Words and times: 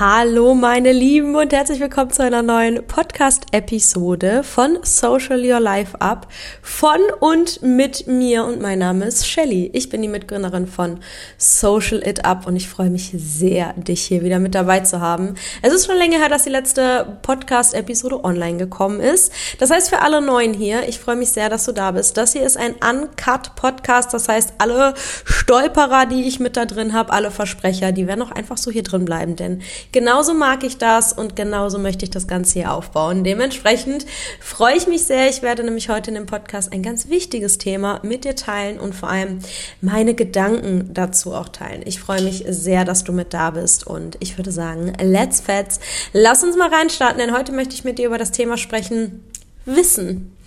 Hallo 0.00 0.54
meine 0.54 0.92
Lieben 0.92 1.34
und 1.34 1.52
herzlich 1.52 1.80
willkommen 1.80 2.12
zu 2.12 2.22
einer 2.22 2.42
neuen 2.42 2.86
Podcast-Episode 2.86 4.44
von 4.44 4.78
Social 4.84 5.44
Your 5.44 5.58
Life 5.58 6.00
Up 6.00 6.28
von 6.62 7.00
und 7.18 7.62
mit 7.62 8.06
mir 8.06 8.44
und 8.44 8.60
mein 8.60 8.78
Name 8.78 9.06
ist 9.06 9.26
Shelly. 9.26 9.72
Ich 9.72 9.88
bin 9.88 10.00
die 10.00 10.06
Mitgründerin 10.06 10.68
von 10.68 11.00
Social 11.36 12.06
It 12.06 12.24
Up 12.24 12.46
und 12.46 12.54
ich 12.54 12.68
freue 12.68 12.90
mich 12.90 13.10
sehr, 13.12 13.72
dich 13.72 14.02
hier 14.02 14.22
wieder 14.22 14.38
mit 14.38 14.54
dabei 14.54 14.78
zu 14.80 15.00
haben. 15.00 15.34
Es 15.62 15.72
ist 15.72 15.86
schon 15.86 15.96
länger 15.96 16.18
her, 16.18 16.28
dass 16.28 16.44
die 16.44 16.50
letzte 16.50 17.18
Podcast-Episode 17.22 18.22
online 18.22 18.56
gekommen 18.58 19.00
ist. 19.00 19.32
Das 19.58 19.72
heißt 19.72 19.90
für 19.90 20.02
alle 20.02 20.20
Neuen 20.20 20.54
hier, 20.54 20.88
ich 20.88 21.00
freue 21.00 21.16
mich 21.16 21.30
sehr, 21.30 21.48
dass 21.48 21.64
du 21.64 21.72
da 21.72 21.90
bist. 21.90 22.16
Das 22.16 22.34
hier 22.34 22.44
ist 22.44 22.56
ein 22.56 22.76
Uncut-Podcast, 22.76 24.14
das 24.14 24.28
heißt 24.28 24.52
alle 24.58 24.94
Stolperer, 25.24 26.06
die 26.06 26.28
ich 26.28 26.38
mit 26.38 26.56
da 26.56 26.66
drin 26.66 26.92
habe, 26.92 27.12
alle 27.12 27.32
Versprecher, 27.32 27.90
die 27.90 28.06
werden 28.06 28.22
auch 28.22 28.30
einfach 28.30 28.58
so 28.58 28.70
hier 28.70 28.84
drin 28.84 29.04
bleiben, 29.04 29.34
denn 29.34 29.60
genauso 29.92 30.34
mag 30.34 30.64
ich 30.64 30.78
das 30.78 31.12
und 31.12 31.36
genauso 31.36 31.78
möchte 31.78 32.04
ich 32.04 32.10
das 32.10 32.26
Ganze 32.26 32.54
hier 32.54 32.72
aufbauen. 32.72 33.24
Dementsprechend 33.24 34.06
freue 34.40 34.76
ich 34.76 34.86
mich 34.86 35.04
sehr. 35.04 35.28
Ich 35.28 35.42
werde 35.42 35.64
nämlich 35.64 35.88
heute 35.88 36.10
in 36.10 36.14
dem 36.14 36.26
Podcast 36.26 36.72
ein 36.72 36.82
ganz 36.82 37.08
wichtiges 37.08 37.58
Thema 37.58 38.00
mit 38.02 38.24
dir 38.24 38.36
teilen 38.36 38.78
und 38.78 38.94
vor 38.94 39.08
allem 39.10 39.40
meine 39.80 40.14
Gedanken 40.14 40.90
dazu 40.92 41.34
auch 41.34 41.48
teilen. 41.48 41.82
Ich 41.84 42.00
freue 42.00 42.22
mich 42.22 42.44
sehr, 42.48 42.84
dass 42.84 43.04
du 43.04 43.12
mit 43.12 43.34
da 43.34 43.50
bist 43.50 43.86
und 43.86 44.16
ich 44.20 44.38
würde 44.38 44.52
sagen, 44.52 44.92
let's 45.00 45.40
fets. 45.40 45.80
Lass 46.12 46.42
uns 46.44 46.56
mal 46.56 46.72
reinstarten, 46.72 47.18
denn 47.18 47.36
heute 47.36 47.52
möchte 47.52 47.74
ich 47.74 47.84
mit 47.84 47.98
dir 47.98 48.06
über 48.06 48.18
das 48.18 48.32
Thema 48.32 48.56
sprechen. 48.56 49.24
Wissen. 49.64 50.37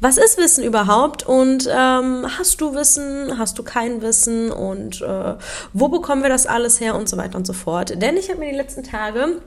Was 0.00 0.18
ist 0.18 0.36
Wissen 0.36 0.62
überhaupt 0.62 1.26
und 1.26 1.68
ähm, 1.70 2.26
hast 2.38 2.60
du 2.60 2.74
Wissen, 2.74 3.38
hast 3.38 3.58
du 3.58 3.62
kein 3.62 4.02
Wissen 4.02 4.52
und 4.52 5.00
äh, 5.00 5.34
wo 5.72 5.88
bekommen 5.88 6.22
wir 6.22 6.28
das 6.28 6.46
alles 6.46 6.80
her 6.80 6.94
und 6.96 7.08
so 7.08 7.16
weiter 7.16 7.38
und 7.38 7.46
so 7.46 7.54
fort. 7.54 8.00
Denn 8.02 8.16
ich 8.16 8.28
habe 8.28 8.40
mir 8.40 8.50
die 8.50 8.56
letzten 8.56 8.82
Tage 8.82 9.40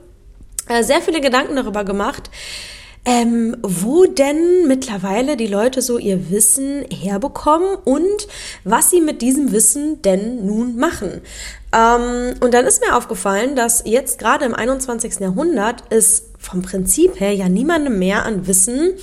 äh, 0.68 0.82
sehr 0.82 1.00
viele 1.02 1.20
Gedanken 1.20 1.54
darüber 1.54 1.84
gemacht, 1.84 2.30
ähm, 3.04 3.56
wo 3.62 4.04
denn 4.06 4.66
mittlerweile 4.66 5.36
die 5.36 5.46
Leute 5.46 5.82
so 5.82 5.98
ihr 5.98 6.30
Wissen 6.30 6.84
herbekommen 6.90 7.76
und 7.84 8.28
was 8.64 8.90
sie 8.90 9.00
mit 9.00 9.22
diesem 9.22 9.52
Wissen 9.52 10.02
denn 10.02 10.44
nun 10.46 10.76
machen. 10.76 11.20
Ähm, 11.72 12.34
und 12.40 12.54
dann 12.54 12.66
ist 12.66 12.84
mir 12.84 12.96
aufgefallen, 12.96 13.54
dass 13.54 13.82
jetzt 13.84 14.18
gerade 14.18 14.44
im 14.44 14.54
21. 14.54 15.20
Jahrhundert 15.20 15.84
es 15.90 16.30
vom 16.40 16.62
Prinzip 16.62 17.20
her 17.20 17.34
ja 17.34 17.50
niemandem 17.50 17.98
mehr 17.98 18.24
an 18.24 18.46
Wissen 18.46 18.94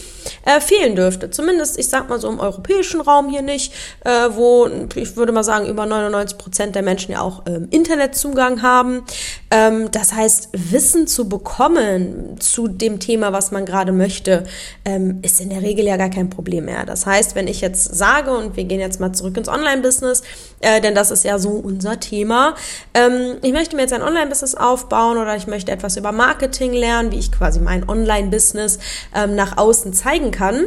äh, 0.43 0.59
fehlen 0.59 0.95
dürfte. 0.95 1.29
Zumindest, 1.29 1.77
ich 1.77 1.87
sag 1.87 2.09
mal 2.09 2.19
so 2.19 2.27
im 2.27 2.39
europäischen 2.39 2.99
Raum 2.99 3.29
hier 3.29 3.43
nicht, 3.43 3.73
äh, 4.03 4.29
wo 4.31 4.67
ich 4.95 5.15
würde 5.15 5.31
mal 5.31 5.43
sagen, 5.43 5.67
über 5.67 5.85
99 5.85 6.37
Prozent 6.39 6.75
der 6.75 6.81
Menschen 6.81 7.11
ja 7.11 7.21
auch 7.21 7.43
ähm, 7.45 7.67
Internetzugang 7.69 8.63
haben. 8.63 9.03
Ähm, 9.51 9.91
das 9.91 10.13
heißt, 10.13 10.49
Wissen 10.53 11.05
zu 11.05 11.29
bekommen 11.29 12.37
zu 12.39 12.67
dem 12.67 12.99
Thema, 12.99 13.31
was 13.33 13.51
man 13.51 13.65
gerade 13.65 13.91
möchte, 13.91 14.43
ähm, 14.83 15.19
ist 15.21 15.39
in 15.39 15.51
der 15.51 15.61
Regel 15.61 15.85
ja 15.85 15.95
gar 15.95 16.09
kein 16.09 16.31
Problem 16.31 16.65
mehr. 16.65 16.85
Das 16.85 17.05
heißt, 17.05 17.35
wenn 17.35 17.47
ich 17.47 17.61
jetzt 17.61 17.95
sage, 17.95 18.35
und 18.35 18.57
wir 18.57 18.63
gehen 18.63 18.79
jetzt 18.79 18.99
mal 18.99 19.13
zurück 19.13 19.37
ins 19.37 19.47
Online-Business, 19.47 20.23
äh, 20.61 20.81
denn 20.81 20.95
das 20.95 21.11
ist 21.11 21.23
ja 21.23 21.37
so 21.37 21.51
unser 21.51 21.99
Thema, 21.99 22.55
ähm, 22.93 23.37
ich 23.41 23.51
möchte 23.51 23.75
mir 23.75 23.83
jetzt 23.83 23.93
ein 23.93 24.01
Online-Business 24.01 24.55
aufbauen 24.55 25.17
oder 25.17 25.35
ich 25.35 25.47
möchte 25.47 25.71
etwas 25.71 25.97
über 25.97 26.11
Marketing 26.11 26.73
lernen, 26.73 27.11
wie 27.11 27.19
ich 27.19 27.31
quasi 27.31 27.59
mein 27.59 27.87
Online-Business 27.87 28.79
ähm, 29.15 29.35
nach 29.35 29.57
außen 29.57 29.93
zeigen 29.93 30.31
kann, 30.31 30.65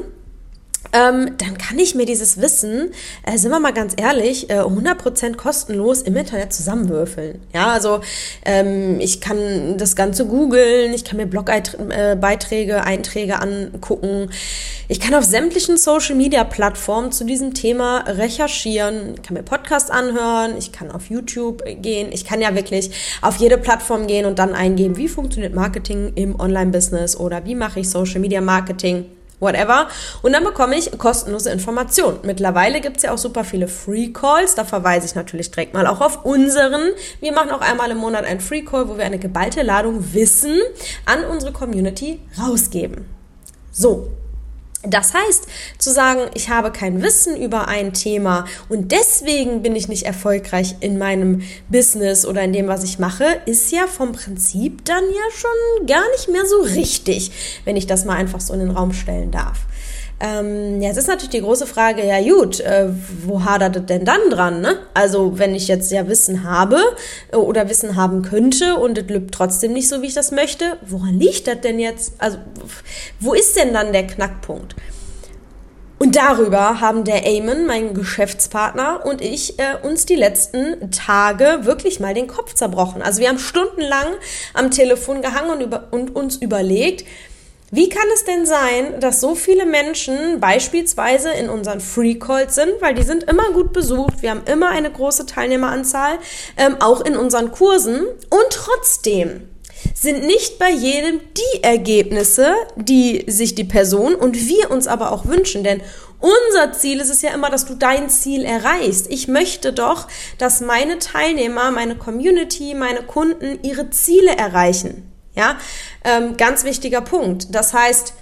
ähm, 0.93 1.37
dann 1.39 1.57
kann 1.57 1.79
ich 1.79 1.95
mir 1.95 2.05
dieses 2.05 2.41
Wissen, 2.41 2.91
äh, 3.23 3.37
sind 3.37 3.51
wir 3.51 3.61
mal 3.61 3.73
ganz 3.73 3.95
ehrlich, 3.97 4.51
äh, 4.51 4.61
100% 4.61 5.37
kostenlos 5.37 6.03
im 6.03 6.17
Internet 6.17 6.53
zusammenwürfeln. 6.53 7.41
Ja, 7.53 7.69
also 7.69 8.01
ähm, 8.45 8.99
ich 8.99 9.21
kann 9.21 9.77
das 9.77 9.95
Ganze 9.95 10.27
googeln, 10.27 10.93
ich 10.93 11.05
kann 11.05 11.19
mir 11.19 11.27
Blogbeiträge, 11.27 12.73
äh, 12.73 12.81
Einträge 12.81 13.41
angucken, 13.41 14.31
ich 14.91 14.99
kann 14.99 15.15
auf 15.15 15.23
sämtlichen 15.23 15.77
Social-Media-Plattformen 15.77 17.13
zu 17.13 17.23
diesem 17.23 17.55
Thema 17.55 17.99
recherchieren, 18.09 19.15
ich 19.15 19.23
kann 19.23 19.35
mir 19.35 19.45
Podcasts 19.45 19.89
anhören, 19.89 20.59
ich 20.59 20.73
kann 20.73 20.91
auf 20.91 21.11
YouTube 21.11 21.63
gehen, 21.81 22.11
ich 22.11 22.25
kann 22.25 22.41
ja 22.41 22.57
wirklich 22.57 22.91
auf 23.23 23.37
jede 23.37 23.57
Plattform 23.57 24.09
gehen 24.09 24.27
und 24.27 24.41
dann 24.41 24.53
eingeben, 24.53 24.97
wie 24.97 25.07
funktioniert 25.07 25.55
Marketing 25.55 26.11
im 26.17 26.41
Online-Business 26.41 27.17
oder 27.17 27.45
wie 27.45 27.55
mache 27.55 27.79
ich 27.79 27.89
Social-Media-Marketing 27.89 29.05
whatever. 29.39 29.87
Und 30.23 30.33
dann 30.33 30.43
bekomme 30.43 30.77
ich 30.77 30.91
kostenlose 30.99 31.51
Informationen. 31.51 32.19
Mittlerweile 32.25 32.81
gibt's 32.81 33.05
ja 33.05 33.13
auch 33.13 33.19
super 33.19 33.45
viele 33.45 33.69
Free 33.69 34.09
Calls. 34.09 34.57
Da 34.57 34.65
verweise 34.65 35.07
ich 35.07 35.15
natürlich 35.15 35.53
direkt 35.53 35.73
mal 35.73 35.87
auch 35.87 36.01
auf 36.01 36.25
unseren. 36.25 36.83
Wir 37.21 37.33
machen 37.33 37.51
auch 37.51 37.61
einmal 37.61 37.93
im 37.93 37.99
Monat 37.99 38.25
einen 38.25 38.41
Free 38.41 38.63
Call, 38.63 38.89
wo 38.89 38.99
wir 38.99 39.05
eine 39.05 39.21
geballte 39.21 39.63
Ladung 39.63 40.13
Wissen 40.15 40.59
an 41.07 41.25
unsere 41.25 41.53
Community 41.53 42.21
rausgeben. 42.39 43.07
So, 43.71 44.11
das 44.83 45.13
heißt, 45.13 45.47
zu 45.79 45.93
sagen, 45.93 46.31
ich 46.35 46.49
habe 46.49 46.73
kein 46.73 47.03
Wissen 47.03 47.37
über 47.37 47.69
ein 47.69 47.93
Thema 47.93 48.47
und 48.71 48.93
deswegen 48.93 49.63
bin 49.63 49.77
ich 49.77 49.89
nicht 49.89 50.05
erfolgreich 50.05 50.77
in 50.81 50.97
meinem 50.97 51.43
Business 51.69 52.25
oder 52.25 52.43
in 52.43 52.55
dem, 52.55 52.67
was 52.67 52.83
ich 52.83 52.99
mache, 52.99 53.27
ist 53.45 53.73
ja 53.73 53.87
vom 53.87 54.13
Prinzip 54.13 54.85
dann 54.87 55.05
ja 55.05 55.37
schon 55.37 55.87
gar 55.87 56.09
nicht 56.13 56.29
mehr 56.29 56.47
so 56.47 56.63
richtig, 56.63 57.31
wenn 57.65 57.77
ich 57.77 57.87
das 57.87 58.07
mal 58.07 58.17
einfach 58.17 58.41
so 58.41 58.55
in 58.55 58.61
den 58.61 58.71
Raum 58.71 58.95
stellen 58.95 59.31
darf. 59.31 59.59
Ähm, 60.23 60.83
ja, 60.83 60.91
es 60.91 60.99
ist 60.99 61.09
natürlich 61.09 61.31
die 61.31 61.41
große 61.41 61.67
Frage, 61.67 62.07
ja 62.07 62.21
gut, 62.21 62.61
äh, 62.61 62.89
wo 63.25 63.43
hadert 63.43 63.77
es 63.77 63.87
denn 63.87 64.05
dann 64.05 64.21
dran? 64.29 64.61
Ne? 64.61 64.79
Also 64.93 65.39
wenn 65.39 65.55
ich 65.55 65.67
jetzt 65.67 65.91
ja 65.91 66.07
Wissen 66.09 66.45
habe 66.45 66.77
äh, 67.33 67.37
oder 67.37 67.71
Wissen 67.71 67.97
haben 67.97 68.21
könnte 68.21 68.77
und 68.77 68.99
es 68.99 69.09
lübt 69.09 69.35
trotzdem 69.35 69.73
nicht 69.73 69.89
so, 69.89 70.03
wie 70.03 70.09
ich 70.09 70.15
das 70.15 70.31
möchte, 70.31 70.77
woran 70.87 71.19
liegt 71.19 71.47
das 71.47 71.63
denn 71.63 71.81
jetzt? 71.81 72.13
Also 72.19 72.37
wo 73.19 73.33
ist 73.33 73.57
denn 73.57 73.73
dann 73.73 73.95
der 73.95 74.07
Knackpunkt? 74.07 74.77
Und 75.99 76.17
darüber 76.17 76.81
haben 76.81 77.05
der 77.05 77.27
Eamon, 77.27 77.67
mein 77.67 77.93
Geschäftspartner, 77.93 79.05
und 79.05 79.21
ich 79.21 79.59
äh, 79.59 79.77
uns 79.83 80.07
die 80.07 80.17
letzten 80.17 80.91
Tage 80.91 81.61
wirklich 81.63 82.01
mal 82.01 82.15
den 82.15 82.27
Kopf 82.27 82.55
zerbrochen. 82.55 83.03
Also 83.03 83.21
wir 83.21 83.29
haben 83.29 83.39
stundenlang 83.39 84.07
am 84.55 84.71
Telefon 84.71 85.21
gehangen 85.21 85.51
und, 85.51 85.61
über, 85.61 85.89
und 85.91 86.17
uns 86.17 86.37
überlegt, 86.37 87.05
wie 87.73 87.89
kann 87.89 88.07
es 88.15 88.25
denn 88.25 88.47
sein, 88.47 88.99
dass 88.99 89.21
so 89.21 89.37
viele 89.37 89.65
Menschen 89.65 90.41
beispielsweise 90.41 91.31
in 91.31 91.49
unseren 91.49 91.81
Free 91.81 92.17
Calls 92.17 92.57
sind, 92.57 92.73
weil 92.81 92.95
die 92.95 93.05
sind 93.05 93.23
immer 93.25 93.53
gut 93.53 93.73
besucht, 93.73 94.23
wir 94.23 94.31
haben 94.31 94.43
immer 94.47 94.71
eine 94.71 94.91
große 94.91 95.27
Teilnehmeranzahl, 95.27 96.19
ähm, 96.57 96.77
auch 96.81 97.01
in 97.01 97.17
unseren 97.17 97.53
Kursen 97.53 98.01
und 98.01 98.47
trotzdem 98.51 99.49
sind 99.95 100.27
nicht 100.27 100.59
bei 100.59 100.71
jedem 100.71 101.21
die 101.37 101.63
Ergebnisse, 101.63 102.55
die 102.77 103.25
sich 103.29 103.55
die 103.55 103.65
Person 103.65 104.15
und 104.15 104.49
wir 104.49 104.71
uns 104.71 104.87
aber 104.87 105.13
auch 105.13 105.27
wünschen, 105.27 105.63
denn 105.63 105.81
unser 106.19 106.73
Ziel 106.73 107.01
ist 107.01 107.09
es 107.09 107.23
ja 107.23 107.31
immer, 107.31 107.51
dass 107.51 107.65
du 107.65 107.75
dein 107.75 108.11
Ziel 108.11 108.45
erreichst. 108.45 109.07
Ich 109.11 109.27
möchte 109.27 109.73
doch, 109.73 110.07
dass 110.39 110.61
meine 110.61 110.99
Teilnehmer, 110.99 111.71
meine 111.71 111.97
Community, 111.97 112.75
meine 112.75 113.03
Kunden 113.03 113.61
ihre 113.63 113.89
Ziele 113.91 114.37
erreichen. 114.37 115.10
Ja, 115.35 115.57
ähm, 116.05 116.37
ganz 116.37 116.65
wichtiger 116.65 117.01
Punkt. 117.01 117.55
Das 117.55 117.73
heißt, 117.73 118.15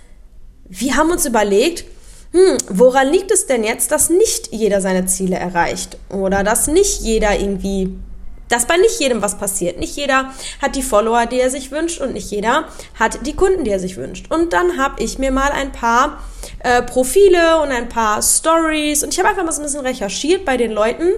wir 0.68 0.96
haben 0.96 1.10
uns 1.10 1.24
überlegt, 1.24 1.84
hm, 2.32 2.58
woran 2.68 3.08
liegt 3.08 3.30
es 3.30 3.46
denn 3.46 3.64
jetzt, 3.64 3.90
dass 3.90 4.10
nicht 4.10 4.52
jeder 4.52 4.82
seine 4.82 5.06
Ziele 5.06 5.36
erreicht 5.36 5.96
oder 6.10 6.44
dass 6.44 6.66
nicht 6.66 7.00
jeder 7.00 7.38
irgendwie, 7.40 7.96
dass 8.50 8.66
bei 8.66 8.76
nicht 8.76 9.00
jedem 9.00 9.22
was 9.22 9.38
passiert. 9.38 9.78
Nicht 9.78 9.96
jeder 9.96 10.32
hat 10.60 10.76
die 10.76 10.82
Follower, 10.82 11.24
die 11.24 11.40
er 11.40 11.48
sich 11.48 11.70
wünscht 11.70 12.02
und 12.02 12.12
nicht 12.12 12.30
jeder 12.30 12.68
hat 12.98 13.26
die 13.26 13.34
Kunden, 13.34 13.64
die 13.64 13.70
er 13.70 13.80
sich 13.80 13.96
wünscht. 13.96 14.30
Und 14.30 14.52
dann 14.52 14.76
habe 14.76 15.02
ich 15.02 15.18
mir 15.18 15.32
mal 15.32 15.50
ein 15.52 15.72
paar 15.72 16.22
äh, 16.58 16.82
Profile 16.82 17.62
und 17.62 17.70
ein 17.70 17.88
paar 17.88 18.20
Stories 18.20 19.02
und 19.02 19.14
ich 19.14 19.18
habe 19.18 19.30
einfach 19.30 19.44
mal 19.44 19.52
so 19.52 19.62
ein 19.62 19.64
bisschen 19.64 19.80
recherchiert 19.80 20.44
bei 20.44 20.58
den 20.58 20.72
Leuten 20.72 21.14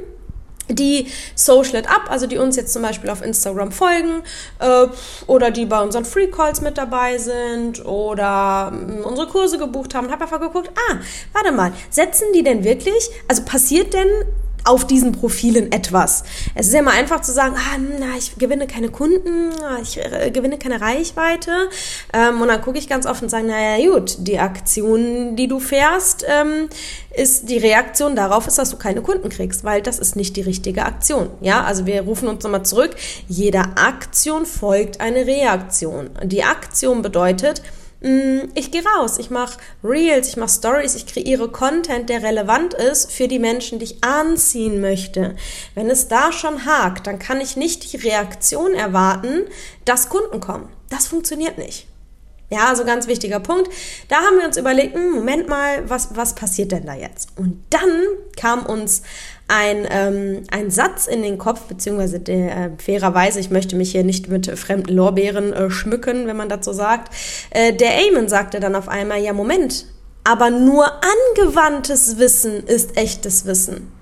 die 0.69 1.09
Social 1.35 1.77
It 1.77 1.89
Up, 1.89 2.11
also 2.11 2.27
die 2.27 2.39
uns 2.39 2.57
jetzt 2.57 2.73
zum 2.73 2.83
Beispiel 2.83 3.11
auf 3.11 3.23
Instagram 3.23 3.73
folgen 3.73 4.23
äh, 4.59 4.87
oder 5.27 5.51
die 5.51 5.67
bei 5.67 5.81
unseren 5.81 6.05
Free 6.05 6.29
Calls 6.29 6.61
mit 6.61 6.79
dabei 6.79 7.19
sind 7.19 7.85
oder 7.85 8.73
äh, 8.73 9.03
unsere 9.03 9.27
Kurse 9.27 9.59
gebucht 9.59 9.95
haben 9.95 10.11
habe 10.11 10.23
einfach 10.23 10.41
geguckt, 10.41 10.71
ah, 10.91 10.97
warte 11.33 11.53
mal, 11.53 11.73
setzen 11.91 12.29
die 12.35 12.43
denn 12.43 12.65
wirklich, 12.65 13.11
also 13.29 13.43
passiert 13.45 13.95
denn 13.95 14.09
auf 14.65 14.87
diesen 14.87 15.13
Profilen 15.13 15.73
etwas. 15.73 16.25
Es 16.55 16.69
ist 16.69 16.75
ja 16.75 16.83
mal 16.83 16.95
einfach 16.95 17.21
zu 17.21 17.33
sagen, 17.33 17.55
ah, 17.57 17.79
na, 17.99 18.17
ich 18.19 18.37
gewinne 18.37 18.67
keine 18.67 18.89
Kunden, 18.89 19.51
ah, 19.63 19.79
ich 19.83 19.99
äh, 19.99 20.31
gewinne 20.31 20.59
keine 20.59 20.81
Reichweite. 20.81 21.69
Ähm, 22.13 22.41
und 22.41 22.49
dann 22.49 22.61
gucke 22.63 22.79
ich 22.79 22.89
ganz 22.89 23.07
offen 23.07 23.25
und 23.25 23.31
sage, 23.31 23.47
naja 23.47 23.91
gut, 23.91 24.17
die 24.19 24.39
Aktion, 24.39 25.37
die 25.37 25.49
du 25.49 25.61
fährst, 25.61 26.25
ähm, 26.29 26.69
ist 27.15 27.49
die 27.49 27.59
Reaktion 27.59 28.15
darauf 28.15 28.47
ist, 28.47 28.59
dass 28.59 28.71
du 28.71 28.77
keine 28.77 29.03
Kunden 29.03 29.29
kriegst, 29.29 29.65
weil 29.65 29.83
das 29.83 29.99
ist 29.99 30.17
nicht 30.17 30.37
die 30.37 30.43
richtige 30.43 30.85
Aktion. 30.85 31.31
Ja, 31.41 31.65
also 31.65 31.87
wir 31.87 32.03
rufen 32.03 32.29
uns 32.29 32.45
nochmal 32.45 32.65
zurück. 32.65 32.95
Jeder 33.29 33.73
Aktion 33.77 34.47
folgt 34.47 35.01
eine 35.01 35.27
Reaktion. 35.27 36.11
Die 36.23 36.45
Aktion 36.45 37.03
bedeutet, 37.03 37.63
ich 38.03 38.71
gehe 38.71 38.83
raus, 38.97 39.19
ich 39.19 39.29
mache 39.29 39.59
Reels, 39.85 40.29
ich 40.29 40.37
mache 40.39 40.49
Stories, 40.49 40.95
ich 40.95 41.07
kreiere 41.07 41.49
Content, 41.49 42.09
der 42.09 42.23
relevant 42.23 42.73
ist 42.73 43.13
für 43.13 43.29
die 43.29 43.39
Menschen, 43.39 43.79
die 43.79 43.85
ich 43.85 44.03
anziehen 44.03 44.81
möchte. 44.81 45.37
Wenn 45.75 45.91
es 45.91 46.09
da 46.09 46.33
schon 46.33 46.65
hakt, 46.65 47.07
dann 47.07 47.19
kann 47.19 47.43
ich 47.43 47.57
nicht 47.57 47.93
die 47.93 47.99
Reaktion 47.99 48.73
erwarten, 48.73 49.43
dass 49.85 50.09
Kunden 50.09 50.41
kommen. 50.41 50.71
Das 50.89 51.09
funktioniert 51.09 51.59
nicht. 51.59 51.90
Ja, 52.53 52.69
also 52.69 52.85
ganz 52.85 53.07
wichtiger 53.07 53.39
Punkt. 53.39 53.71
Da 54.09 54.17
haben 54.17 54.39
wir 54.39 54.45
uns 54.45 54.57
überlegt, 54.57 54.95
hm, 54.95 55.13
Moment 55.13 55.49
mal, 55.49 55.89
was, 55.89 56.17
was 56.17 56.35
passiert 56.35 56.73
denn 56.73 56.85
da 56.85 56.95
jetzt? 56.95 57.29
Und 57.37 57.63
dann 57.71 58.03
kam 58.37 58.67
uns 58.67 59.03
ein, 59.47 59.87
ähm, 59.89 60.43
ein 60.51 60.71
Satz 60.71 61.07
in 61.07 61.23
den 61.23 61.39
Kopf, 61.39 61.63
beziehungsweise 61.63 62.19
der, 62.19 62.57
äh, 62.57 62.71
fairerweise, 62.79 63.39
ich 63.39 63.51
möchte 63.51 63.77
mich 63.77 63.93
hier 63.93 64.03
nicht 64.03 64.29
mit 64.29 64.47
fremden 64.59 64.93
Lorbeeren 64.93 65.53
äh, 65.53 65.71
schmücken, 65.71 66.27
wenn 66.27 66.37
man 66.37 66.51
so 66.61 66.73
sagt. 66.73 67.15
Äh, 67.51 67.73
der 67.73 67.97
Eamon 68.05 68.29
sagte 68.29 68.59
dann 68.59 68.75
auf 68.75 68.89
einmal, 68.89 69.21
ja, 69.21 69.33
Moment, 69.33 69.87
aber 70.25 70.51
nur 70.51 70.87
angewandtes 71.37 72.19
Wissen 72.19 72.65
ist 72.67 72.97
echtes 72.97 73.47
Wissen. 73.47 73.93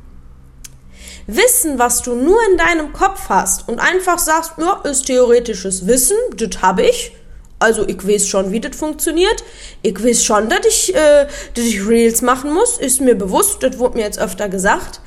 Wissen, 1.26 1.78
was 1.78 2.00
du 2.00 2.14
nur 2.14 2.38
in 2.50 2.56
deinem 2.56 2.94
Kopf 2.94 3.28
hast 3.28 3.68
und 3.68 3.78
einfach 3.78 4.18
sagst, 4.18 4.52
ja, 4.56 4.80
ist 4.84 5.06
theoretisches 5.06 5.86
Wissen, 5.86 6.16
das 6.34 6.62
habe 6.62 6.82
ich, 6.82 7.12
also 7.58 7.86
ich 7.88 8.06
weiß 8.06 8.28
schon, 8.28 8.52
wie 8.52 8.60
das 8.60 8.76
funktioniert. 8.76 9.42
Ich 9.82 10.02
weiß 10.02 10.24
schon, 10.24 10.48
dass 10.48 10.64
ich, 10.66 10.94
äh, 10.94 11.26
dass 11.54 11.64
ich 11.64 11.86
Reels 11.86 12.22
machen 12.22 12.52
muss. 12.52 12.78
Ist 12.78 13.00
mir 13.00 13.16
bewusst, 13.16 13.62
das 13.62 13.78
wurde 13.78 13.98
mir 13.98 14.04
jetzt 14.04 14.18
öfter 14.18 14.48
gesagt. 14.48 15.00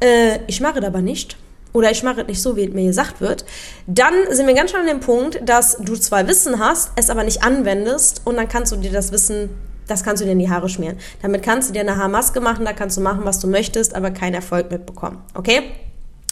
Äh, 0.00 0.40
ich 0.46 0.60
mache 0.60 0.80
das 0.80 0.88
aber 0.88 1.02
nicht. 1.02 1.36
Oder 1.72 1.90
ich 1.90 2.02
mache 2.02 2.22
es 2.22 2.26
nicht 2.26 2.42
so, 2.42 2.56
wie 2.56 2.64
es 2.64 2.72
mir 2.72 2.86
gesagt 2.86 3.20
wird. 3.20 3.44
Dann 3.86 4.14
sind 4.30 4.46
wir 4.46 4.54
ganz 4.54 4.70
schon 4.70 4.80
an 4.80 4.86
dem 4.86 5.00
Punkt, 5.00 5.40
dass 5.44 5.76
du 5.76 5.96
zwar 5.96 6.26
Wissen 6.26 6.58
hast, 6.58 6.92
es 6.96 7.10
aber 7.10 7.24
nicht 7.24 7.42
anwendest 7.42 8.22
und 8.24 8.36
dann 8.36 8.48
kannst 8.48 8.72
du 8.72 8.76
dir 8.76 8.90
das 8.90 9.12
Wissen, 9.12 9.50
das 9.86 10.02
kannst 10.02 10.22
du 10.22 10.24
dir 10.24 10.32
in 10.32 10.38
die 10.38 10.50
Haare 10.50 10.68
schmieren. 10.68 10.96
Damit 11.22 11.42
kannst 11.42 11.68
du 11.68 11.74
dir 11.74 11.80
eine 11.80 11.96
Haarmaske 11.96 12.40
machen, 12.40 12.64
da 12.64 12.72
kannst 12.72 12.96
du 12.96 13.02
machen, 13.02 13.20
was 13.24 13.38
du 13.38 13.48
möchtest, 13.48 13.94
aber 13.94 14.10
keinen 14.10 14.34
Erfolg 14.34 14.70
mitbekommen. 14.70 15.22
Okay? 15.34 15.62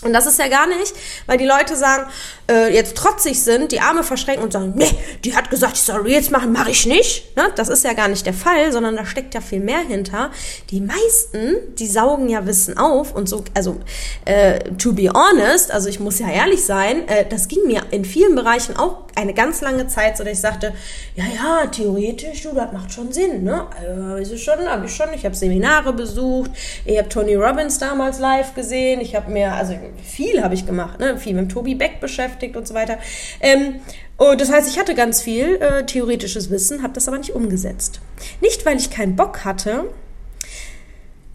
Und 0.02 0.12
das 0.12 0.26
ist 0.26 0.38
ja 0.38 0.48
gar 0.48 0.66
nicht, 0.66 0.94
weil 1.24 1.38
die 1.38 1.46
Leute 1.46 1.74
sagen, 1.74 2.10
äh, 2.50 2.72
jetzt 2.72 2.98
trotzig 2.98 3.42
sind, 3.42 3.72
die 3.72 3.80
Arme 3.80 4.04
verschränken 4.04 4.44
und 4.44 4.52
sagen, 4.52 4.74
nee, 4.76 4.90
die 5.24 5.34
hat 5.34 5.48
gesagt, 5.48 5.78
ich 5.78 5.82
soll 5.82 6.02
Reels 6.02 6.28
machen, 6.28 6.52
mache 6.52 6.70
ich 6.70 6.84
nicht. 6.84 7.34
Ne? 7.34 7.50
Das 7.56 7.70
ist 7.70 7.82
ja 7.82 7.94
gar 7.94 8.08
nicht 8.08 8.26
der 8.26 8.34
Fall, 8.34 8.72
sondern 8.72 8.94
da 8.94 9.06
steckt 9.06 9.32
ja 9.32 9.40
viel 9.40 9.60
mehr 9.60 9.80
hinter. 9.80 10.30
Die 10.70 10.82
meisten, 10.82 11.56
die 11.78 11.86
saugen 11.86 12.28
ja 12.28 12.44
Wissen 12.44 12.76
auf 12.76 13.14
und 13.14 13.26
so, 13.26 13.42
also 13.54 13.80
äh, 14.26 14.58
to 14.76 14.92
be 14.92 15.08
honest, 15.08 15.70
also 15.70 15.88
ich 15.88 15.98
muss 15.98 16.18
ja 16.18 16.28
ehrlich 16.28 16.62
sein, 16.62 17.08
äh, 17.08 17.24
das 17.26 17.48
ging 17.48 17.66
mir 17.66 17.82
in 17.90 18.04
vielen 18.04 18.34
Bereichen 18.34 18.76
auch 18.76 19.05
eine 19.16 19.34
ganz 19.34 19.60
lange 19.60 19.88
Zeit, 19.88 20.16
so 20.16 20.24
dass 20.24 20.34
ich 20.34 20.40
sagte, 20.40 20.72
ja, 21.14 21.24
ja, 21.24 21.66
theoretisch, 21.66 22.42
du, 22.42 22.54
das 22.54 22.72
macht 22.72 22.92
schon 22.92 23.12
Sinn, 23.12 23.42
ne? 23.44 23.66
Also, 24.14 24.36
schon, 24.36 24.58
habe 24.66 24.86
ich 24.86 24.94
schon, 24.94 25.12
ich 25.14 25.24
habe 25.24 25.34
Seminare 25.34 25.92
besucht, 25.92 26.50
ich 26.84 26.98
habe 26.98 27.08
Tony 27.08 27.34
Robbins 27.34 27.78
damals 27.78 28.18
live 28.18 28.54
gesehen, 28.54 29.00
ich 29.00 29.14
habe 29.14 29.30
mir, 29.30 29.52
also 29.54 29.74
viel 30.02 30.42
habe 30.42 30.54
ich 30.54 30.66
gemacht, 30.66 31.00
ne? 31.00 31.18
viel 31.18 31.34
mit 31.34 31.50
Tobi 31.50 31.74
Beck 31.74 32.00
beschäftigt 32.00 32.56
und 32.56 32.68
so 32.68 32.74
weiter. 32.74 32.98
Ähm, 33.40 33.80
und 34.18 34.40
das 34.40 34.50
heißt, 34.50 34.68
ich 34.68 34.78
hatte 34.78 34.94
ganz 34.94 35.22
viel 35.22 35.56
äh, 35.56 35.84
theoretisches 35.84 36.50
Wissen, 36.50 36.82
habe 36.82 36.92
das 36.92 37.08
aber 37.08 37.18
nicht 37.18 37.34
umgesetzt. 37.34 38.00
Nicht, 38.40 38.64
weil 38.64 38.78
ich 38.78 38.90
keinen 38.90 39.16
Bock 39.16 39.44
hatte, 39.44 39.84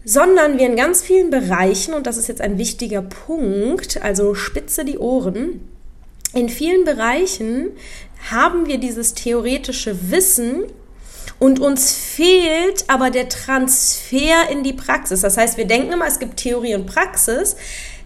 sondern 0.04 0.58
wir 0.58 0.66
in 0.66 0.76
ganz 0.76 1.02
vielen 1.02 1.30
Bereichen, 1.30 1.94
und 1.94 2.06
das 2.06 2.16
ist 2.16 2.28
jetzt 2.28 2.40
ein 2.40 2.58
wichtiger 2.58 3.02
Punkt, 3.02 4.02
also 4.02 4.34
spitze 4.34 4.84
die 4.84 4.98
Ohren, 4.98 5.68
in 6.34 6.48
vielen 6.48 6.84
Bereichen 6.84 7.70
haben 8.30 8.66
wir 8.66 8.78
dieses 8.78 9.14
theoretische 9.14 10.10
Wissen 10.10 10.64
und 11.38 11.60
uns 11.60 11.92
fehlt 11.92 12.84
aber 12.88 13.10
der 13.10 13.28
Transfer 13.28 14.48
in 14.50 14.62
die 14.62 14.72
Praxis. 14.72 15.22
Das 15.22 15.36
heißt, 15.36 15.56
wir 15.56 15.66
denken 15.66 15.92
immer, 15.92 16.06
es 16.06 16.18
gibt 16.18 16.36
Theorie 16.36 16.74
und 16.74 16.86
Praxis, 16.86 17.56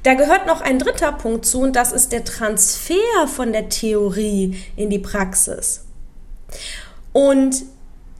da 0.02 0.14
gehört 0.14 0.46
noch 0.46 0.60
ein 0.60 0.78
dritter 0.78 1.12
Punkt 1.12 1.44
zu 1.44 1.60
und 1.60 1.76
das 1.76 1.92
ist 1.92 2.12
der 2.12 2.24
Transfer 2.24 3.26
von 3.26 3.52
der 3.52 3.68
Theorie 3.68 4.56
in 4.76 4.88
die 4.88 5.00
Praxis. 5.00 5.84
Und 7.12 7.64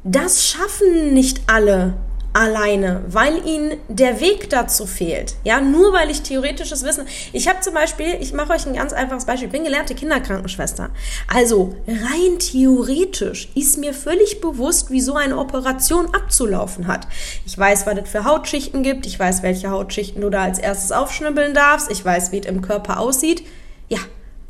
das 0.05 0.47
schaffen 0.47 1.15
nicht 1.15 1.41
alle 1.47 1.95
alleine, 2.37 3.03
weil 3.09 3.47
ihnen 3.47 3.79
der 3.89 4.21
Weg 4.21 4.51
dazu 4.51 4.85
fehlt. 4.85 5.37
Ja, 5.43 5.63
nur 5.63 5.95
weil 5.95 6.11
ich 6.11 6.21
theoretisches 6.21 6.85
Wissen. 6.85 7.07
Ich 7.33 7.49
habe 7.49 7.61
zum 7.61 7.73
Beispiel, 7.73 8.19
ich 8.21 8.35
mache 8.35 8.53
euch 8.53 8.67
ein 8.67 8.75
ganz 8.75 8.93
einfaches 8.93 9.25
Beispiel. 9.25 9.47
Ich 9.47 9.53
bin 9.53 9.65
gelernte 9.65 9.95
Kinderkrankenschwester. 9.95 10.91
Also 11.33 11.75
rein 11.89 12.39
theoretisch 12.39 13.49
ist 13.55 13.79
mir 13.79 13.95
völlig 13.95 14.43
bewusst, 14.43 14.91
wie 14.91 15.01
so 15.01 15.15
eine 15.15 15.39
Operation 15.39 16.15
abzulaufen 16.15 16.89
hat. 16.89 17.09
Ich 17.47 17.57
weiß, 17.57 17.87
was 17.87 17.99
es 17.99 18.11
für 18.11 18.25
Hautschichten 18.25 18.83
gibt. 18.83 19.07
Ich 19.07 19.19
weiß, 19.19 19.43
welche 19.43 19.71
Hautschichten 19.71 20.21
du 20.21 20.29
da 20.29 20.43
als 20.43 20.59
erstes 20.59 20.93
aufschnibbeln 20.93 21.55
darfst. 21.55 21.91
Ich 21.91 22.05
weiß, 22.05 22.33
wie 22.33 22.41
es 22.41 22.47
im 22.47 22.61
Körper 22.61 23.01
aussieht. 23.01 23.45
Ja, 23.89 23.99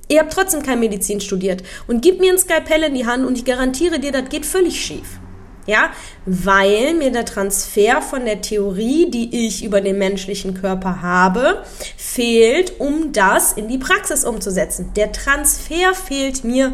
Ihr 0.09 0.21
habt 0.21 0.33
trotzdem 0.33 0.63
kein 0.63 0.79
Medizin 0.79 1.21
studiert 1.21 1.65
und 1.89 2.01
gib 2.01 2.21
mir 2.21 2.33
ein 2.33 2.39
Skalpell 2.39 2.85
in 2.85 2.95
die 2.95 3.07
Hand 3.07 3.27
und 3.27 3.37
ich 3.37 3.45
garantiere 3.45 3.99
dir, 3.99 4.13
das 4.13 4.29
geht 4.29 4.47
völlig 4.47 4.81
schief. 4.81 5.19
Ja, 5.67 5.91
weil 6.25 6.95
mir 6.95 7.11
der 7.11 7.25
Transfer 7.25 8.01
von 8.01 8.25
der 8.25 8.41
Theorie, 8.41 9.11
die 9.11 9.47
ich 9.47 9.65
über 9.65 9.81
den 9.81 9.99
menschlichen 9.99 10.55
Körper 10.55 11.03
habe, 11.03 11.65
fehlt, 11.97 12.79
um 12.79 13.13
das 13.13 13.53
in 13.53 13.67
die 13.67 13.79
Praxis 13.79 14.25
umzusetzen. 14.25 14.93
Der 14.95 15.11
Transfer 15.11 15.93
fehlt 15.95 16.45
mir. 16.45 16.73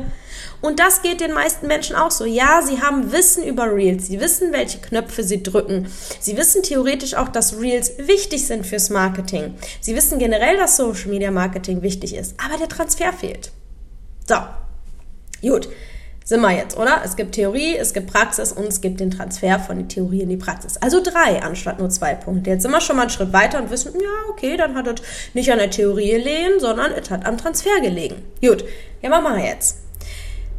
Und 0.60 0.78
das 0.78 1.02
geht 1.02 1.20
den 1.20 1.32
meisten 1.32 1.66
Menschen 1.66 1.96
auch 1.96 2.10
so. 2.10 2.24
Ja, 2.24 2.62
sie 2.62 2.80
haben 2.80 3.12
Wissen 3.12 3.44
über 3.44 3.74
Reels. 3.74 4.06
Sie 4.06 4.20
wissen, 4.20 4.52
welche 4.52 4.78
Knöpfe 4.78 5.24
sie 5.24 5.42
drücken. 5.42 5.88
Sie 6.20 6.36
wissen 6.36 6.62
theoretisch 6.62 7.14
auch, 7.14 7.28
dass 7.28 7.58
Reels 7.58 7.94
wichtig 7.98 8.46
sind 8.46 8.66
fürs 8.66 8.90
Marketing. 8.90 9.54
Sie 9.80 9.96
wissen 9.96 10.18
generell, 10.18 10.56
dass 10.58 10.76
Social 10.76 11.08
Media 11.08 11.30
Marketing 11.30 11.82
wichtig 11.82 12.14
ist. 12.14 12.34
Aber 12.44 12.58
der 12.58 12.68
Transfer 12.68 13.12
fehlt. 13.12 13.50
So. 14.28 14.36
Gut 15.40 15.68
sind 16.24 16.40
wir 16.40 16.52
jetzt, 16.52 16.76
oder? 16.76 17.02
Es 17.04 17.16
gibt 17.16 17.34
Theorie, 17.34 17.76
es 17.76 17.92
gibt 17.92 18.12
Praxis 18.12 18.52
und 18.52 18.66
es 18.66 18.80
gibt 18.80 19.00
den 19.00 19.10
Transfer 19.10 19.58
von 19.58 19.78
der 19.78 19.88
Theorie 19.88 20.22
in 20.22 20.28
die 20.28 20.36
Praxis. 20.36 20.76
Also 20.76 21.02
drei 21.02 21.42
anstatt 21.42 21.78
nur 21.78 21.90
zwei 21.90 22.14
Punkte. 22.14 22.50
Jetzt 22.50 22.62
sind 22.62 22.70
wir 22.70 22.80
schon 22.80 22.96
mal 22.96 23.02
einen 23.02 23.10
Schritt 23.10 23.32
weiter 23.32 23.60
und 23.60 23.70
wissen, 23.70 23.92
ja, 24.00 24.30
okay, 24.30 24.56
dann 24.56 24.74
hat 24.76 24.86
es 24.86 25.06
nicht 25.34 25.50
an 25.50 25.58
der 25.58 25.70
Theorie 25.70 26.12
gelegen, 26.12 26.60
sondern 26.60 26.92
es 26.92 27.10
hat 27.10 27.26
am 27.26 27.36
Transfer 27.36 27.80
gelegen. 27.80 28.16
Gut, 28.40 28.64
ja, 29.02 29.10
was 29.10 29.22
machen 29.22 29.36
wir 29.36 29.46
jetzt? 29.46 29.78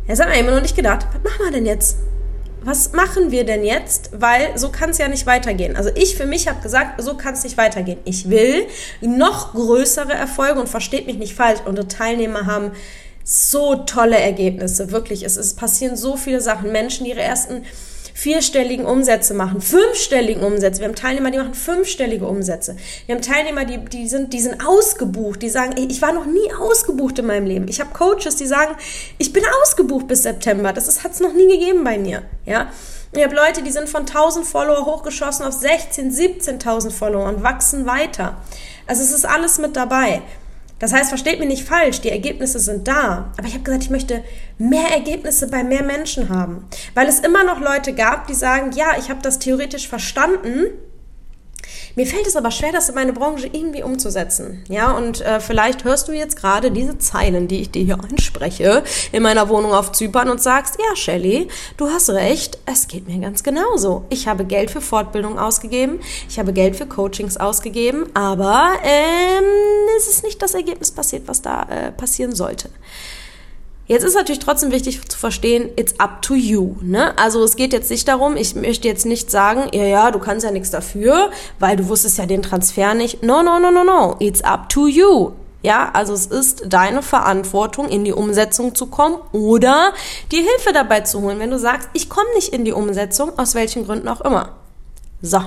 Jetzt 0.08 0.22
haben 0.22 0.32
wir 0.32 0.40
immer 0.40 0.52
noch 0.52 0.62
nicht 0.62 0.76
gedacht, 0.76 1.08
was 1.14 1.24
machen 1.24 1.46
wir 1.46 1.52
denn 1.52 1.66
jetzt? 1.66 1.98
Was 2.66 2.94
machen 2.94 3.32
wir 3.32 3.46
denn 3.46 3.66
jetzt? 3.66 4.12
Weil 4.14 4.58
so 4.58 4.70
kann 4.70 4.90
es 4.92 4.98
ja 4.98 5.10
nicht 5.10 5.26
weitergehen. 5.26 5.76
Also 5.76 5.90
ich 5.96 6.16
für 6.16 6.26
mich 6.26 6.48
habe 6.48 6.62
gesagt, 6.62 7.02
so 7.02 7.16
kann 7.16 7.34
es 7.34 7.44
nicht 7.44 7.58
weitergehen. 7.58 8.00
Ich 8.06 8.30
will 8.30 8.68
noch 9.02 9.54
größere 9.54 10.14
Erfolge 10.14 10.62
und 10.62 10.70
versteht 10.70 11.06
mich 11.06 11.18
nicht 11.18 11.36
falsch. 11.36 11.60
Unsere 11.66 11.90
Teilnehmer 11.90 12.46
haben 12.46 12.72
so 13.24 13.76
tolle 13.76 14.18
Ergebnisse, 14.18 14.92
wirklich. 14.92 15.24
Es, 15.24 15.38
es 15.38 15.54
passieren 15.56 15.96
so 15.96 16.18
viele 16.18 16.42
Sachen. 16.42 16.72
Menschen, 16.72 17.06
die 17.06 17.12
ihre 17.12 17.22
ersten 17.22 17.64
vierstelligen 18.14 18.86
Umsätze 18.86 19.34
machen, 19.34 19.60
fünfstelligen 19.60 20.44
Umsätze. 20.44 20.82
Wir 20.82 20.88
haben 20.88 20.96
Teilnehmer, 20.96 21.32
die 21.32 21.40
machen 21.40 21.54
fünfstellige 21.54 22.28
Umsätze. 22.28 22.78
Wir 23.06 23.16
haben 23.16 23.22
Teilnehmer, 23.22 23.66
die, 23.66 23.84
die, 23.86 24.08
sind, 24.08 24.34
die 24.34 24.40
sind 24.40 24.66
ausgebucht, 24.66 25.42
die 25.42 25.50
sagen, 25.50 25.76
ich 25.78 26.02
war 26.02 26.14
noch 26.14 26.26
nie 26.26 26.54
ausgebucht 26.60 27.20
in 27.20 27.26
meinem 27.26 27.48
Leben. 27.48 27.68
Ich 27.68 27.80
habe 27.80 27.92
Coaches, 27.92 28.36
die 28.36 28.46
sagen, 28.46 28.76
ich 29.18 29.34
bin 29.34 29.44
ausgebucht 29.62 30.08
bis 30.08 30.24
September. 30.24 30.74
Das 30.74 31.04
hat 31.04 31.14
es 31.14 31.20
noch 31.20 31.34
nie 31.34 31.48
gegeben 31.48 31.84
bei 31.84 31.98
mir. 31.98 32.22
Ja. 32.46 32.72
Ich 33.16 33.24
habe 33.24 33.36
Leute, 33.36 33.62
die 33.62 33.72
sind 33.72 33.90
von 33.90 34.02
1000 34.02 34.46
Follower 34.46 34.86
hochgeschossen 34.86 35.46
auf 35.46 35.54
16, 35.54 36.12
17.000 36.12 36.92
Follower 36.92 37.28
und 37.28 37.44
wachsen 37.44 37.86
weiter. 37.86 38.38
Also 38.88 39.04
es 39.04 39.12
ist 39.12 39.26
alles 39.26 39.60
mit 39.60 39.76
dabei. 39.76 40.24
Das 40.80 40.94
heißt, 40.94 41.10
versteht 41.10 41.40
mich 41.40 41.48
nicht 41.48 41.68
falsch, 41.68 42.02
die 42.02 42.10
Ergebnisse 42.10 42.60
sind 42.60 42.88
da. 42.88 43.32
Aber 43.38 43.48
ich 43.48 43.54
habe 43.54 43.64
gesagt, 43.64 43.84
ich 43.84 43.90
möchte 43.90 44.24
mehr 44.58 44.90
Ergebnisse 44.92 45.48
bei 45.48 45.64
mehr 45.64 45.84
Menschen 45.84 46.30
haben. 46.30 46.66
Weil 46.94 47.08
es 47.08 47.20
immer 47.20 47.44
noch 47.44 47.62
Leute 47.62 47.94
gab, 47.94 48.28
die 48.28 48.34
sagen, 48.34 48.72
ja, 48.74 48.98
ich 49.00 49.10
habe 49.10 49.22
das 49.22 49.40
theoretisch 49.40 49.88
verstanden, 49.88 50.66
mir 51.96 52.08
fällt 52.08 52.28
es 52.28 52.36
aber 52.36 52.52
schwer, 52.52 52.72
das 52.72 52.90
in 52.90 52.96
meine 52.96 53.14
Branche 53.14 53.48
irgendwie 53.48 53.84
umzusetzen. 53.84 54.64
Ja, 54.68 54.92
und 54.92 55.22
äh, 55.22 55.40
vielleicht 55.40 55.84
hörst 55.84 56.08
du 56.08 56.12
jetzt 56.12 56.36
gerade 56.36 56.72
diese 56.72 56.98
Zeilen, 56.98 57.48
die 57.48 57.62
ich 57.62 57.72
dir 57.72 57.84
hier 57.84 58.00
anspreche, 58.00 58.84
in 59.12 59.24
meiner 59.24 59.50
Wohnung 59.50 59.74
auf 59.74 59.92
Zypern 59.92 60.30
und 60.30 60.42
sagst, 60.42 60.78
ja, 60.80 60.96
Shelly, 60.96 61.48
du 61.78 61.90
hast 61.90 62.10
recht, 62.10 62.58
es 62.66 62.88
geht 62.88 63.08
mir 63.08 63.20
ganz 63.20 63.44
genauso. 63.44 64.06
Ich 64.10 64.28
habe 64.28 64.46
Geld 64.46 64.72
für 64.72 64.82
Fortbildung 64.82 65.38
ausgegeben, 65.38 66.00
ich 66.30 66.40
habe 66.40 66.54
Geld 66.54 66.76
für 66.76 66.86
Coachings 66.86 67.38
ausgegeben, 67.38 68.06
aber 68.14 68.72
ähm, 68.84 69.44
es 69.98 70.08
ist 70.08 70.24
nicht 70.24 70.42
das 70.42 70.54
Ergebnis 70.54 70.92
passiert, 70.92 71.28
was 71.28 71.42
da 71.42 71.64
äh, 71.64 71.92
passieren 71.92 72.34
sollte. 72.34 72.70
Jetzt 73.86 74.04
ist 74.04 74.16
natürlich 74.16 74.40
trotzdem 74.40 74.72
wichtig 74.72 75.06
zu 75.10 75.18
verstehen, 75.18 75.70
it's 75.76 76.00
up 76.00 76.22
to 76.22 76.36
you. 76.36 76.76
Ne? 76.82 77.18
Also 77.18 77.44
es 77.44 77.58
geht 77.58 77.74
jetzt 77.74 77.90
nicht 77.90 78.08
darum, 78.08 78.38
ich 78.38 78.56
möchte 78.56 78.88
jetzt 78.88 79.06
nicht 79.06 79.30
sagen, 79.30 79.68
ja, 79.74 79.84
ja, 79.84 80.12
du 80.12 80.20
kannst 80.20 80.46
ja 80.46 80.52
nichts 80.52 80.72
dafür, 80.72 81.32
weil 81.60 81.76
du 81.76 81.90
wusstest 81.90 82.18
ja 82.18 82.26
den 82.26 82.42
Transfer 82.42 82.94
nicht. 82.94 83.24
No, 83.24 83.44
no, 83.44 83.60
no, 83.60 83.72
no, 83.72 83.84
no. 83.84 84.16
It's 84.20 84.42
up 84.42 84.70
to 84.70 84.88
you. 84.88 85.34
Ja, 85.64 85.92
also 85.94 86.14
es 86.14 86.26
ist 86.26 86.64
deine 86.68 87.02
Verantwortung, 87.02 87.88
in 87.90 88.06
die 88.06 88.14
Umsetzung 88.14 88.76
zu 88.76 88.88
kommen 88.88 89.18
oder 89.32 89.94
die 90.32 90.38
Hilfe 90.38 90.74
dabei 90.74 91.02
zu 91.02 91.22
holen, 91.22 91.40
wenn 91.40 91.52
du 91.52 91.60
sagst, 91.60 91.90
ich 91.94 92.10
komme 92.10 92.28
nicht 92.36 92.54
in 92.54 92.66
die 92.66 92.74
Umsetzung, 92.74 93.38
aus 93.38 93.56
welchen 93.56 93.86
Gründen 93.86 94.08
auch 94.08 94.22
immer. 94.22 94.58
So. 95.22 95.40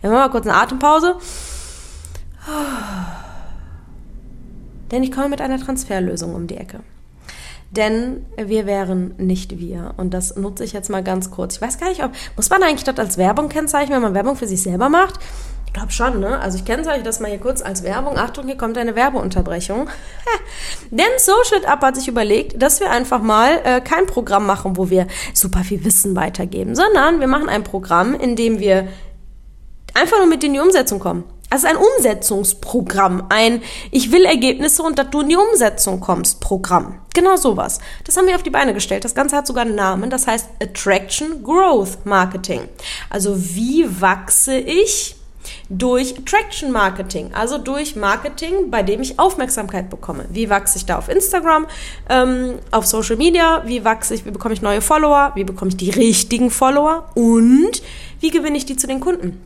Wir 0.00 0.10
machen 0.10 0.20
mal 0.20 0.30
kurz 0.30 0.46
eine 0.46 0.56
Atempause. 0.56 1.16
Denn 4.90 5.02
ich 5.02 5.12
komme 5.12 5.30
mit 5.30 5.40
einer 5.40 5.58
Transferlösung 5.58 6.34
um 6.34 6.46
die 6.46 6.56
Ecke. 6.56 6.80
Denn 7.70 8.24
wir 8.36 8.66
wären 8.66 9.14
nicht 9.18 9.58
wir. 9.58 9.94
Und 9.96 10.14
das 10.14 10.36
nutze 10.36 10.64
ich 10.64 10.72
jetzt 10.72 10.88
mal 10.88 11.02
ganz 11.02 11.30
kurz. 11.30 11.56
Ich 11.56 11.62
weiß 11.62 11.78
gar 11.78 11.88
nicht, 11.88 12.02
ob, 12.04 12.12
muss 12.36 12.48
man 12.48 12.62
eigentlich 12.62 12.84
das 12.84 12.98
als 12.98 13.18
Werbung 13.18 13.48
kennzeichnen, 13.48 13.96
wenn 13.96 14.02
man 14.02 14.14
Werbung 14.14 14.36
für 14.36 14.46
sich 14.46 14.62
selber 14.62 14.88
macht? 14.88 15.18
Ich 15.66 15.72
glaube 15.72 15.92
schon, 15.92 16.20
ne? 16.20 16.38
Also 16.38 16.56
ich 16.56 16.64
kennzeichne 16.64 17.02
das 17.02 17.20
mal 17.20 17.28
hier 17.28 17.40
kurz 17.40 17.60
als 17.60 17.82
Werbung. 17.82 18.16
Achtung, 18.16 18.46
hier 18.46 18.56
kommt 18.56 18.78
eine 18.78 18.94
Werbeunterbrechung. 18.94 19.88
Denn 20.90 21.06
Social 21.18 21.66
Up 21.66 21.82
hat 21.82 21.96
sich 21.96 22.08
überlegt, 22.08 22.62
dass 22.62 22.80
wir 22.80 22.90
einfach 22.90 23.20
mal 23.20 23.60
äh, 23.64 23.80
kein 23.80 24.06
Programm 24.06 24.46
machen, 24.46 24.76
wo 24.76 24.88
wir 24.88 25.06
super 25.34 25.64
viel 25.64 25.84
Wissen 25.84 26.16
weitergeben, 26.16 26.74
sondern 26.74 27.20
wir 27.20 27.26
machen 27.26 27.48
ein 27.48 27.64
Programm, 27.64 28.14
in 28.14 28.36
dem 28.36 28.58
wir 28.58 28.88
einfach 29.92 30.18
nur 30.18 30.28
mit 30.28 30.44
in 30.44 30.54
die 30.54 30.60
Umsetzung 30.60 30.98
kommen. 30.98 31.24
Also 31.48 31.68
ein 31.68 31.76
Umsetzungsprogramm, 31.76 33.26
ein 33.28 33.62
Ich 33.90 34.10
will 34.10 34.24
Ergebnisse 34.24 34.82
und 34.82 34.98
dass 34.98 35.10
du 35.10 35.20
in 35.20 35.28
die 35.28 35.36
Umsetzung 35.36 36.00
kommst 36.00 36.40
Programm. 36.40 36.98
Genau 37.14 37.36
sowas. 37.36 37.78
Das 38.04 38.16
haben 38.16 38.26
wir 38.26 38.34
auf 38.34 38.42
die 38.42 38.50
Beine 38.50 38.74
gestellt. 38.74 39.04
Das 39.04 39.14
Ganze 39.14 39.36
hat 39.36 39.46
sogar 39.46 39.64
einen 39.64 39.76
Namen, 39.76 40.10
das 40.10 40.26
heißt 40.26 40.48
Attraction 40.60 41.42
Growth 41.44 42.04
Marketing. 42.04 42.62
Also 43.10 43.36
wie 43.38 43.86
wachse 44.00 44.56
ich 44.56 45.16
durch 45.68 46.18
Attraction 46.18 46.72
Marketing, 46.72 47.30
also 47.32 47.58
durch 47.58 47.96
Marketing, 47.96 48.70
bei 48.70 48.82
dem 48.82 49.00
ich 49.00 49.18
Aufmerksamkeit 49.18 49.90
bekomme. 49.90 50.24
Wie 50.30 50.50
wachse 50.50 50.78
ich 50.78 50.86
da 50.86 50.98
auf 50.98 51.08
Instagram, 51.08 51.66
ähm, 52.08 52.58
auf 52.70 52.86
Social 52.86 53.16
Media, 53.16 53.62
wie 53.66 53.84
wachse 53.84 54.14
ich, 54.14 54.26
wie 54.26 54.30
bekomme 54.30 54.54
ich 54.54 54.62
neue 54.62 54.80
Follower, 54.80 55.32
wie 55.34 55.44
bekomme 55.44 55.68
ich 55.70 55.76
die 55.76 55.90
richtigen 55.90 56.50
Follower 56.50 57.08
und 57.14 57.82
wie 58.20 58.30
gewinne 58.30 58.56
ich 58.56 58.66
die 58.66 58.76
zu 58.76 58.86
den 58.86 59.00
Kunden. 59.00 59.40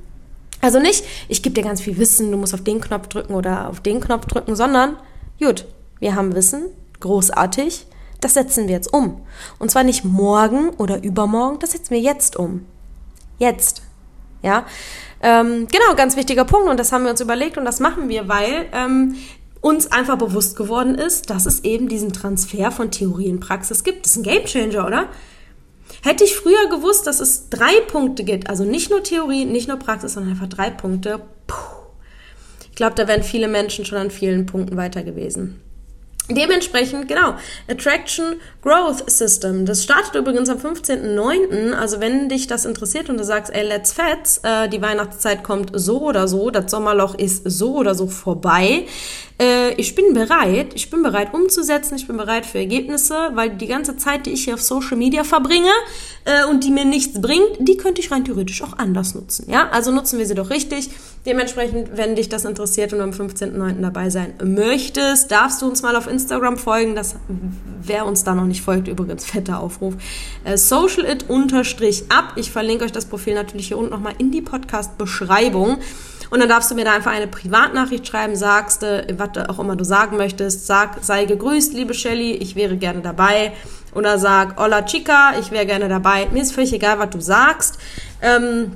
Also 0.61 0.79
nicht, 0.79 1.05
ich 1.29 1.43
gebe 1.43 1.55
dir 1.55 1.63
ganz 1.63 1.81
viel 1.81 1.97
Wissen, 1.99 2.31
du 2.31 2.37
musst 2.37 2.55
auf 2.55 2.63
den 2.63 2.81
Knopf 2.81 3.09
drücken 3.09 3.35
oder 3.35 3.69
auf 3.69 3.81
den 3.81 4.01
Knopf 4.01 4.27
drücken, 4.27 4.57
sondern, 4.57 4.97
gut, 5.41 5.67
wir 6.01 6.15
haben 6.15 6.35
Wissen, 6.35 6.65
großartig, 7.01 7.87
das 8.21 8.35
setzen 8.35 8.69
wir 8.69 8.75
jetzt 8.75 8.93
um. 8.93 9.23
Und 9.59 9.71
zwar 9.71 9.83
nicht 9.83 10.05
morgen 10.05 10.71
oder 10.71 11.03
übermorgen, 11.03 11.59
das 11.59 11.73
setzen 11.73 11.91
wir 11.91 12.01
jetzt 12.01 12.37
um. 12.37 12.67
Jetzt. 13.39 13.83
Ja, 14.43 14.65
ähm, 15.23 15.67
genau, 15.71 15.95
ganz 15.97 16.17
wichtiger 16.17 16.45
Punkt 16.45 16.69
und 16.69 16.81
das 16.81 16.93
haben 16.93 17.05
wir 17.05 17.11
uns 17.11 17.21
überlegt 17.21 17.59
und 17.59 17.67
das 17.67 17.79
machen 17.79 18.09
wir, 18.09 18.27
weil 18.29 18.67
ähm, 18.73 19.17
uns 19.61 19.93
einfach 19.93 20.17
bewusst 20.17 20.57
geworden 20.57 20.95
ist, 20.95 21.29
dass 21.29 21.45
es 21.45 21.63
eben 21.65 21.89
diesen 21.89 22.13
Transfer 22.13 22.71
von 22.71 22.91
Theorie 22.91 23.27
in 23.27 23.41
Praxis 23.41 23.85
gibt. 23.85 24.07
Das 24.07 24.13
ist 24.13 24.19
ein 24.19 24.23
Gamechanger, 24.23 24.87
oder? 24.87 25.09
Hätte 26.03 26.25
ich 26.25 26.35
früher 26.35 26.69
gewusst, 26.71 27.07
dass 27.07 27.21
es 27.21 27.51
drei 27.51 27.81
Punkte 27.89 28.25
gibt, 28.25 28.49
also 28.49 28.65
nicht 28.65 28.91
nur 28.91 29.03
Theorie, 29.03 29.45
nicht 29.45 29.69
nur 29.69 29.79
Praxis, 29.79 30.15
sondern 30.15 30.33
einfach 30.33 30.49
drei 30.49 30.71
Punkte, 30.71 31.21
puh, 31.47 31.55
ich 32.71 32.75
glaube, 32.75 32.95
da 32.95 33.07
wären 33.07 33.23
viele 33.23 33.49
Menschen 33.49 33.85
schon 33.85 33.99
an 33.99 34.11
vielen 34.11 34.47
Punkten 34.47 34.77
weiter 34.77 35.03
gewesen. 35.03 35.61
Dementsprechend, 36.31 37.09
genau, 37.09 37.35
Attraction 37.69 38.37
Growth 38.63 39.11
System. 39.11 39.67
Das 39.67 39.83
startet 39.83 40.15
übrigens 40.15 40.49
am 40.49 40.59
15.09. 40.59 41.73
Also 41.73 42.01
wenn 42.01 42.29
dich 42.29 42.47
das 42.47 42.65
interessiert 42.65 43.11
und 43.11 43.19
du 43.19 43.25
sagst, 43.25 43.53
ey, 43.53 43.67
let's 43.67 43.93
fets, 43.93 44.39
äh, 44.45 44.69
die 44.69 44.81
Weihnachtszeit 44.81 45.43
kommt 45.43 45.73
so 45.75 46.03
oder 46.03 46.29
so, 46.29 46.51
das 46.51 46.71
Sommerloch 46.71 47.17
ist 47.17 47.43
so 47.51 47.77
oder 47.77 47.95
so 47.97 48.07
vorbei, 48.07 48.87
äh, 49.41 49.73
ich 49.75 49.95
bin 49.95 50.13
bereit, 50.13 50.73
ich 50.75 50.91
bin 50.91 51.03
bereit 51.03 51.33
umzusetzen, 51.33 51.97
ich 51.97 52.07
bin 52.07 52.19
bereit 52.19 52.45
für 52.45 52.59
Ergebnisse, 52.59 53.31
weil 53.33 53.51
die 53.51 53.67
ganze 53.67 53.97
Zeit, 53.97 54.27
die 54.27 54.31
ich 54.31 54.45
hier 54.45 54.55
auf 54.55 54.61
Social 54.61 54.99
Media 54.99 55.25
verbringe 55.25 55.71
äh, 56.27 56.45
und 56.45 56.63
die 56.63 56.71
mir 56.71 56.85
nichts 56.85 57.21
bringt, 57.21 57.49
die 57.59 57.79
könnte 57.79 58.03
ich 58.03 58.11
rein 58.11 58.25
theoretisch 58.25 58.63
auch 58.63 58.77
anders 58.77 59.15
nutzen. 59.15 59.47
Ja, 59.51 59.71
also 59.71 59.93
nutzen 59.93 60.19
wir 60.19 60.27
sie 60.27 60.35
doch 60.35 60.51
richtig. 60.51 60.91
Dementsprechend, 61.25 61.97
wenn 61.97 62.17
dich 62.17 62.29
das 62.29 62.45
interessiert 62.45 62.93
und 62.93 63.01
am 63.01 63.11
15.09. 63.11 63.81
dabei 63.81 64.11
sein 64.11 64.35
möchtest, 64.45 65.31
darfst 65.31 65.63
du 65.63 65.67
uns 65.67 65.83
mal 65.83 65.97
auf 65.97 66.07
Instagram 66.07 66.59
folgen. 66.59 66.95
Das, 66.95 67.17
wer 67.83 68.05
uns 68.05 68.25
da 68.25 68.35
noch 68.35 68.47
nicht 68.47 68.63
folgt, 68.63 68.89
übrigens 68.89 69.25
fetter 69.25 69.61
Aufruf. 69.61 69.95
Äh, 70.45 70.59
Social 70.59 71.07
it 71.07 71.31
unterstrich 71.31 72.05
ab. 72.11 72.35
Ich 72.37 72.51
verlinke 72.51 72.85
euch 72.85 72.93
das 72.93 73.07
Profil 73.07 73.35
natürlich 73.35 73.69
hier 73.69 73.79
unten 73.79 73.91
nochmal 73.91 74.15
in 74.19 74.31
die 74.31 74.43
Podcast-Beschreibung. 74.43 75.79
Und 76.31 76.41
dann 76.41 76.49
darfst 76.49 76.71
du 76.71 76.75
mir 76.75 76.85
da 76.85 76.93
einfach 76.95 77.11
eine 77.11 77.27
Privatnachricht 77.27 78.07
schreiben, 78.07 78.37
sagst, 78.37 78.83
äh, 78.83 79.15
was 79.19 79.49
auch 79.49 79.59
immer 79.59 79.77
du 79.77 79.85
sagen 79.85 80.17
möchtest. 80.17 80.67
Sag, 80.67 80.99
sei 81.03 81.25
gegrüßt, 81.25 81.75
liebe 81.75 81.93
Shelly, 81.93 82.33
ich 82.33 82.55
wäre 82.55 82.77
gerne 82.77 83.01
dabei. 83.01 83.53
Oder 83.95 84.19
sag, 84.19 84.59
hola 84.59 84.83
chica, 84.83 85.35
ich 85.41 85.51
wäre 85.51 85.67
gerne 85.67 85.89
dabei. 85.89 86.29
Mir 86.33 86.43
ist 86.43 86.53
völlig 86.53 86.73
egal, 86.73 86.99
was 86.99 87.11
du 87.11 87.21
sagst. 87.21 87.79
Ähm, 88.23 88.73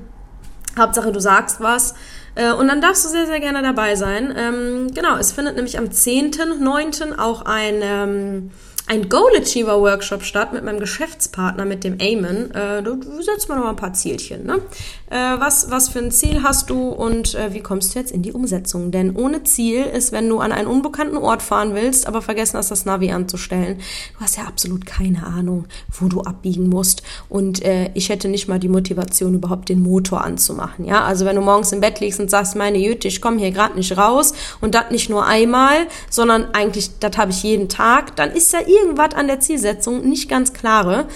Hauptsache, 0.77 1.13
du 1.13 1.21
sagst 1.21 1.61
was. 1.61 1.95
Äh, 2.35 2.53
und 2.53 2.67
dann 2.67 2.81
darfst 2.81 3.05
du 3.05 3.09
sehr, 3.09 3.27
sehr 3.27 3.39
gerne 3.39 3.63
dabei 3.63 3.95
sein. 3.95 4.35
Ähm, 4.37 4.89
genau, 4.93 5.17
es 5.17 5.31
findet 5.31 5.55
nämlich 5.55 5.79
am 5.79 5.87
10.9. 5.87 7.19
auch 7.19 7.43
ein... 7.43 7.81
Ähm, 7.83 8.51
ein 8.87 9.09
Goal 9.09 9.33
Achiever 9.41 9.81
Workshop 9.81 10.23
statt 10.25 10.53
mit 10.53 10.63
meinem 10.63 10.79
Geschäftspartner, 10.79 11.65
mit 11.65 11.85
dem 11.85 11.99
Eamon. 12.01 12.51
Äh, 12.51 12.83
du, 12.83 13.01
setzt 13.23 13.49
mal 13.49 13.57
noch 13.57 13.65
mal 13.65 13.71
ein 13.71 13.77
paar 13.77 13.95
Zielchen. 13.95 14.45
Ne? 14.45 14.61
Äh, 15.09 15.41
was, 15.41 15.71
was 15.71 15.89
für 15.89 16.01
ein 16.01 16.11
Ziel 16.11 16.43
hast 16.43 16.69
du 16.69 16.91
und 16.91 17.35
äh, 17.35 17.55
wie 17.55 17.61
kommst 17.61 17.95
du 17.95 17.99
jetzt 17.99 18.13
in 18.13 18.21
die 18.21 18.33
Umsetzung? 18.33 18.91
Denn 18.91 19.17
ohne 19.17 19.43
Ziel 19.43 19.85
ist, 19.85 20.13
wenn 20.13 20.29
du 20.29 20.41
an 20.41 20.53
einen 20.53 20.69
unbekannten 20.69 21.17
Ort 21.17 21.41
fahren 21.41 21.75
willst, 21.75 22.07
aber 22.07 22.21
vergessen 22.21 22.59
hast, 22.59 22.71
das 22.71 22.85
Navi 22.85 23.11
anzustellen, 23.11 23.79
du 24.19 24.21
hast 24.21 24.37
ja 24.37 24.45
absolut 24.45 24.85
keine 24.85 25.25
Ahnung, 25.25 25.65
wo 25.99 26.09
du 26.09 26.21
abbiegen 26.21 26.69
musst. 26.69 27.03
Und 27.31 27.65
äh, 27.65 27.91
ich 27.95 28.11
hätte 28.11 28.29
nicht 28.29 28.49
mal 28.49 28.59
die 28.59 28.69
Motivation, 28.69 29.35
überhaupt 29.35 29.71
den 29.71 29.83
Motor 29.83 30.25
anzumachen. 30.25 30.85
Ja, 30.85 31.05
also 31.05 31.25
wenn 31.25 31.37
du 31.37 31.43
morgens 31.43 31.73
im 31.73 31.81
Bett 31.81 32.01
liegst 32.01 32.21
und 32.21 32.31
sagst, 32.31 32.55
meine 32.55 32.79
Jüte, 32.79 33.09
ich 33.09 33.23
komme 33.23 33.39
hier 33.39 33.51
gerade 33.51 33.77
nicht 33.77 33.97
raus 33.97 34.35
und 34.61 34.75
das 34.75 34.91
nicht 34.91 35.09
nur 35.09 35.25
einmal, 35.25 35.87
sondern 36.11 36.49
eigentlich, 36.53 36.91
das 37.01 37.17
habe 37.17 37.31
ich 37.31 37.43
jeden 37.43 37.71
Tag, 37.71 38.15
dann 38.17 38.31
ist 38.31 38.53
ja 38.53 38.61
irgendwas 38.75 39.15
an 39.15 39.27
der 39.27 39.41
Zielsetzung 39.41 40.09
nicht 40.09 40.29
ganz 40.29 40.53
klare. 40.53 41.07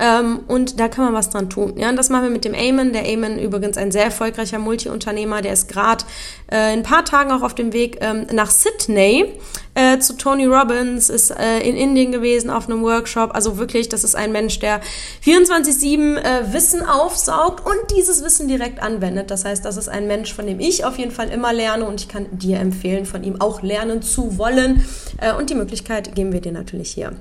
Ähm, 0.00 0.40
und 0.48 0.80
da 0.80 0.88
kann 0.88 1.04
man 1.04 1.14
was 1.14 1.30
dran 1.30 1.48
tun. 1.48 1.74
Ja, 1.76 1.88
und 1.88 1.96
das 1.96 2.10
machen 2.10 2.24
wir 2.24 2.30
mit 2.30 2.44
dem 2.44 2.54
Eamon. 2.54 2.92
Der 2.92 3.08
Eamon 3.08 3.38
übrigens 3.38 3.76
ein 3.76 3.92
sehr 3.92 4.04
erfolgreicher 4.04 4.58
Multiunternehmer, 4.58 5.40
der 5.40 5.52
ist 5.52 5.68
gerade 5.68 6.04
äh, 6.50 6.72
in 6.72 6.80
ein 6.80 6.82
paar 6.82 7.04
Tagen 7.04 7.30
auch 7.30 7.42
auf 7.42 7.54
dem 7.54 7.72
Weg 7.72 7.98
ähm, 8.00 8.26
nach 8.32 8.50
Sydney 8.50 9.34
äh, 9.74 9.98
zu 9.98 10.16
Tony 10.16 10.46
Robbins, 10.46 11.10
ist 11.10 11.30
äh, 11.30 11.60
in 11.60 11.76
Indien 11.76 12.10
gewesen 12.10 12.50
auf 12.50 12.68
einem 12.68 12.82
Workshop. 12.82 13.34
Also 13.34 13.56
wirklich, 13.56 13.88
das 13.88 14.02
ist 14.02 14.16
ein 14.16 14.32
Mensch, 14.32 14.58
der 14.58 14.80
24-7 15.24 16.16
äh, 16.16 16.52
Wissen 16.52 16.84
aufsaugt 16.84 17.64
und 17.64 17.96
dieses 17.96 18.24
Wissen 18.24 18.48
direkt 18.48 18.82
anwendet. 18.82 19.30
Das 19.30 19.44
heißt, 19.44 19.64
das 19.64 19.76
ist 19.76 19.88
ein 19.88 20.08
Mensch, 20.08 20.34
von 20.34 20.46
dem 20.46 20.58
ich 20.58 20.84
auf 20.84 20.98
jeden 20.98 21.12
Fall 21.12 21.28
immer 21.28 21.52
lerne 21.52 21.84
und 21.86 22.00
ich 22.00 22.08
kann 22.08 22.26
dir 22.32 22.58
empfehlen, 22.58 23.06
von 23.06 23.22
ihm 23.22 23.40
auch 23.40 23.62
lernen 23.62 24.02
zu 24.02 24.38
wollen. 24.38 24.84
Äh, 25.20 25.34
und 25.34 25.50
die 25.50 25.54
Möglichkeit 25.54 26.16
geben 26.16 26.32
wir 26.32 26.40
dir 26.40 26.52
natürlich 26.52 26.90
hier. 26.90 27.12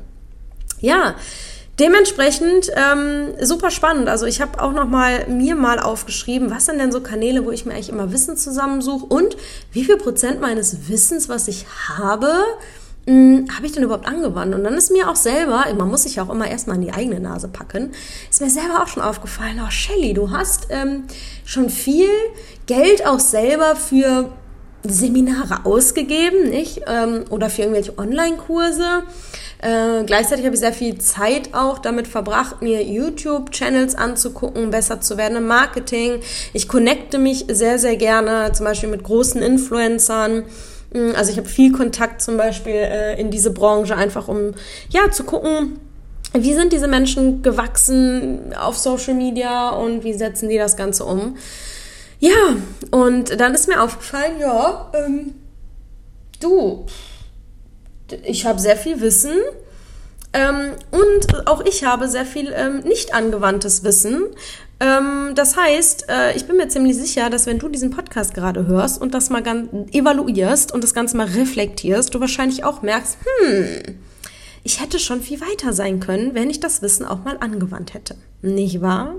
Ja, 0.80 1.16
Dementsprechend 1.80 2.70
ähm, 2.76 3.34
super 3.42 3.72
spannend. 3.72 4.08
Also 4.08 4.28
ich 4.28 4.42
habe 4.42 4.62
auch 4.62 4.74
noch 4.74 4.88
mal 4.88 5.28
mir 5.28 5.56
mal 5.56 5.80
aufgeschrieben, 5.80 6.52
was 6.52 6.68
sind 6.68 6.78
denn 6.78 6.92
so 6.92 7.02
Kanäle, 7.02 7.46
wo 7.46 7.52
ich 7.52 7.66
mir 7.66 7.74
eigentlich 7.74 7.90
immer 7.90 8.12
Wissen 8.12 8.38
zusammensuche 8.38 9.06
und 9.06 9.36
wie 9.72 9.84
viel 9.84 9.98
Prozent 9.98 10.40
meines 10.40 10.88
Wissens, 10.88 11.30
was 11.30 11.48
ich 11.48 11.66
habe, 11.98 12.32
hm, 13.08 13.48
habe 13.56 13.66
ich 13.66 13.72
denn 13.72 13.82
überhaupt 13.82 14.06
angewandt? 14.06 14.54
Und 14.54 14.64
dann 14.64 14.76
ist 14.76 14.92
mir 14.92 15.10
auch 15.10 15.16
selber, 15.16 15.66
man 15.76 15.90
muss 15.90 16.04
sich 16.04 16.18
ja 16.18 16.24
auch 16.24 16.30
immer 16.30 16.48
erstmal 16.48 16.76
in 16.76 16.84
die 16.84 16.94
eigene 16.94 17.20
Nase 17.20 17.48
packen, 17.48 17.92
ist 18.30 18.40
mir 18.40 18.52
selber 18.52 18.84
auch 18.84 18.88
schon 18.88 19.02
aufgefallen, 19.02 19.60
oh 19.66 19.72
Shelly, 19.72 20.14
du 20.14 20.30
hast 20.30 20.68
ähm, 20.70 21.06
schon 21.44 21.72
viel 21.72 22.10
Geld 22.68 23.04
auch 23.08 23.20
selber 23.20 23.76
für 23.76 24.30
Seminare 24.84 25.66
ausgegeben, 25.66 26.50
nicht? 26.50 26.82
Ähm, 26.88 27.26
oder 27.30 27.50
für 27.50 27.64
irgendwelche 27.64 27.98
Online-Kurse. 27.98 29.04
Äh, 29.64 30.04
gleichzeitig 30.04 30.44
habe 30.46 30.56
ich 30.56 30.60
sehr 30.60 30.74
viel 30.74 30.98
Zeit 30.98 31.54
auch 31.54 31.80
damit 31.80 32.08
verbracht, 32.08 32.62
mir 32.62 32.84
YouTube-Channels 32.84 33.96
anzugucken, 33.96 34.72
besser 34.72 35.00
zu 35.00 35.16
werden 35.16 35.38
im 35.38 35.48
Marketing. 35.48 36.20
Ich 36.52 36.68
connecte 36.68 37.18
mich 37.18 37.46
sehr, 37.50 37.80
sehr 37.80 37.96
gerne, 37.96 38.52
zum 38.52 38.66
Beispiel 38.66 38.90
mit 38.90 39.04
großen 39.04 39.42
Influencern. 39.42 40.44
Mm, 40.92 41.12
also 41.16 41.32
ich 41.32 41.38
habe 41.38 41.48
viel 41.48 41.72
Kontakt 41.72 42.22
zum 42.22 42.36
Beispiel 42.36 42.74
äh, 42.74 43.20
in 43.20 43.32
diese 43.32 43.52
Branche, 43.52 43.96
einfach 43.96 44.28
um 44.28 44.54
ja 44.90 45.10
zu 45.12 45.24
gucken, 45.24 45.80
wie 46.34 46.54
sind 46.54 46.74
diese 46.74 46.90
Menschen 46.90 47.42
gewachsen 47.42 48.54
auf 48.60 48.78
Social 48.78 49.14
Media 49.14 49.70
und 49.70 50.04
wie 50.04 50.14
setzen 50.14 50.50
die 50.50 50.58
das 50.58 50.76
Ganze 50.76 51.06
um. 51.06 51.38
Ja, 52.20 52.58
und 52.92 53.40
dann 53.40 53.54
ist 53.54 53.70
mir 53.70 53.82
aufgefallen, 53.82 54.40
ja, 54.42 54.92
ähm, 54.94 55.36
du, 56.42 56.86
ich 58.24 58.46
habe 58.46 58.60
sehr 58.60 58.78
viel 58.78 59.02
Wissen 59.02 59.34
ähm, 60.34 60.72
und 60.92 61.48
auch 61.48 61.64
ich 61.66 61.84
habe 61.84 62.08
sehr 62.08 62.26
viel 62.26 62.52
ähm, 62.56 62.80
nicht 62.80 63.14
angewandtes 63.14 63.84
Wissen. 63.84 64.24
Ähm, 64.80 65.34
das 65.36 65.56
heißt, 65.56 66.10
äh, 66.10 66.36
ich 66.36 66.46
bin 66.46 66.58
mir 66.58 66.68
ziemlich 66.68 66.98
sicher, 66.98 67.30
dass 67.30 67.46
wenn 67.46 67.60
du 67.60 67.70
diesen 67.70 67.92
Podcast 67.92 68.34
gerade 68.34 68.66
hörst 68.66 69.00
und 69.00 69.14
das 69.14 69.30
mal 69.30 69.44
ganz 69.44 69.70
evaluierst 69.92 70.74
und 70.74 70.84
das 70.84 70.94
Ganze 70.94 71.16
mal 71.18 71.28
reflektierst, 71.28 72.14
du 72.14 72.20
wahrscheinlich 72.20 72.64
auch 72.64 72.82
merkst, 72.82 73.18
hm, 73.24 73.96
ich 74.64 74.82
hätte 74.82 74.98
schon 74.98 75.22
viel 75.22 75.40
weiter 75.42 75.74
sein 75.74 76.00
können, 76.00 76.34
wenn 76.34 76.50
ich 76.50 76.60
das 76.60 76.82
Wissen 76.82 77.06
auch 77.06 77.24
mal 77.24 77.38
angewandt 77.40 77.94
hätte. 77.94 78.16
Nicht 78.42 78.82
wahr? 78.82 79.16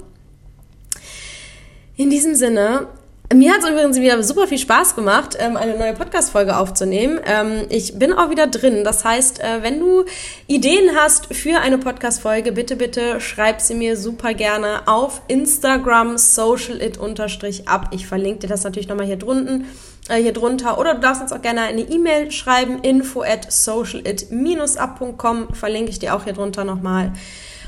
In 1.97 2.11
diesem 2.11 2.35
Sinne, 2.35 2.89
mir 3.33 3.53
hat 3.53 3.63
es 3.63 3.71
übrigens 3.71 3.99
wieder 3.99 4.23
super 4.23 4.47
viel 4.47 4.59
Spaß 4.59 4.97
gemacht, 4.97 5.39
ähm, 5.41 5.57
eine 5.57 5.79
neue 5.79 5.95
Podcast-Folge 5.95 6.59
aufzunehmen. 6.59 7.19
Ähm, 7.25 7.65
ich 7.71 7.99
bin 7.99 8.13
auch 8.13 8.29
wieder 8.29 8.47
drin. 8.47 8.85
Das 8.85 9.03
heißt, 9.05 9.41
äh, 9.41 9.63
wenn 9.63 9.81
du 9.81 10.05
Ideen 10.47 10.95
hast 10.95 11.35
für 11.35 11.61
eine 11.61 11.79
Podcast-Folge, 11.79 12.53
bitte, 12.53 12.77
bitte 12.77 13.23
schreib 13.23 13.63
sie 13.63 13.73
mir 13.75 13.97
super 13.97 14.35
gerne 14.35 14.87
auf 14.87 15.23
Instagram 15.29 16.19
socialit-ab. 16.19 17.89
Ich 17.93 18.07
verlinke 18.07 18.41
dir 18.41 18.49
das 18.49 18.63
natürlich 18.63 18.89
nochmal 18.89 19.07
hier 19.07 19.17
drunten, 19.17 19.69
äh, 20.09 20.21
hier 20.21 20.35
drunter. 20.35 20.77
Oder 20.79 20.93
du 20.95 21.01
darfst 21.01 21.23
uns 21.23 21.33
auch 21.33 21.41
gerne 21.41 21.63
eine 21.63 21.81
E-Mail 21.81 22.31
schreiben, 22.31 22.81
info 22.81 23.23
at 23.23 23.51
socialit-up.com. 23.51 25.55
Verlinke 25.55 25.91
ich 25.91 25.99
dir 25.99 26.15
auch 26.15 26.25
hier 26.25 26.35
drunter 26.35 26.65
nochmal. 26.65 27.15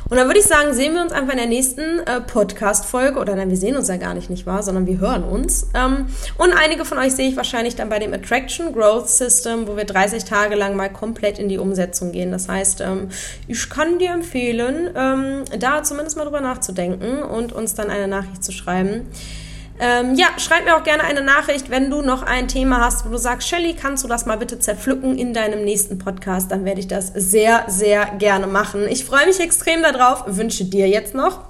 Und 0.09 0.17
dann 0.17 0.29
würde 0.29 0.39
ich 0.39 0.47
sagen, 0.47 0.73
sehen 0.73 0.95
wir 0.95 1.03
uns 1.03 1.11
einfach 1.11 1.33
in 1.33 1.39
der 1.39 1.49
nächsten 1.49 1.99
äh, 1.99 2.21
Podcast-Folge. 2.21 3.19
Oder 3.19 3.35
nein, 3.35 3.51
wir 3.51 3.57
sehen 3.57 3.77
uns 3.77 3.89
ja 3.89 3.97
gar 3.97 4.15
nicht, 4.15 4.31
nicht 4.31 4.47
wahr? 4.47 4.63
Sondern 4.63 4.87
wir 4.87 5.01
hören 5.01 5.25
uns. 5.25 5.67
Ähm, 5.75 6.07
und 6.39 6.53
einige 6.53 6.85
von 6.85 6.99
euch 6.99 7.13
sehe 7.13 7.29
ich 7.29 7.37
wahrscheinlich 7.37 7.75
dann 7.75 7.89
bei 7.89 7.99
dem 7.99 8.15
Attraction 8.15 8.73
Growth 8.73 9.09
System, 9.09 9.67
wo 9.67 9.77
wir 9.77 9.85
30 9.85 10.25
Tage 10.25 10.55
lang 10.55 10.77
mal 10.77 10.93
komplett 10.93 11.41
in 11.41 11.49
die 11.49 11.59
Umsetzung 11.59 12.13
gehen. 12.13 12.31
Das 12.31 12.49
heißt, 12.49 12.83
ähm, 12.83 13.09
ich 13.49 13.69
kann 13.69 13.99
dir 13.99 14.13
empfehlen, 14.13 14.91
ähm, 14.95 15.43
da 15.59 15.83
zumindest 15.83 16.17
mal 16.17 16.25
drüber 16.25 16.41
nachzudenken 16.41 17.25
und 17.25 17.53
uns 17.53 17.75
dann 17.75 17.91
eine 17.91 18.07
Nachricht 18.07 18.45
zu 18.45 18.53
schreiben. 18.53 19.09
Ähm, 19.79 20.15
ja, 20.15 20.27
schreib 20.39 20.65
mir 20.65 20.77
auch 20.77 20.85
gerne 20.85 21.05
eine 21.05 21.23
Nachricht, 21.23 21.71
wenn 21.71 21.91
du 21.91 22.01
noch 22.01 22.23
ein 22.23 22.49
Thema 22.49 22.81
hast, 22.81 23.05
wo 23.05 23.11
du 23.11 23.19
sagst, 23.19 23.49
Shelly, 23.49 23.75
kannst 23.75 24.05
du 24.05 24.09
das 24.09 24.25
mal 24.25 24.39
bitte 24.39 24.59
zerpflücken 24.59 25.19
in 25.19 25.35
deinem 25.35 25.65
nächsten 25.65 25.99
Podcast? 25.99 26.51
Dann 26.51 26.65
werde 26.65 26.81
ich 26.81 26.89
das 26.89 27.13
sehr, 27.15 27.65
sehr 27.69 28.07
gerne 28.19 28.47
machen. 28.47 28.89
Ich 28.89 29.05
freue 29.05 29.27
mich 29.27 29.39
extrem 29.41 29.83
darauf, 29.83 30.25
wünsche 30.27 30.65
dir 30.65 30.89
jetzt 30.89 31.15
noch 31.15 31.41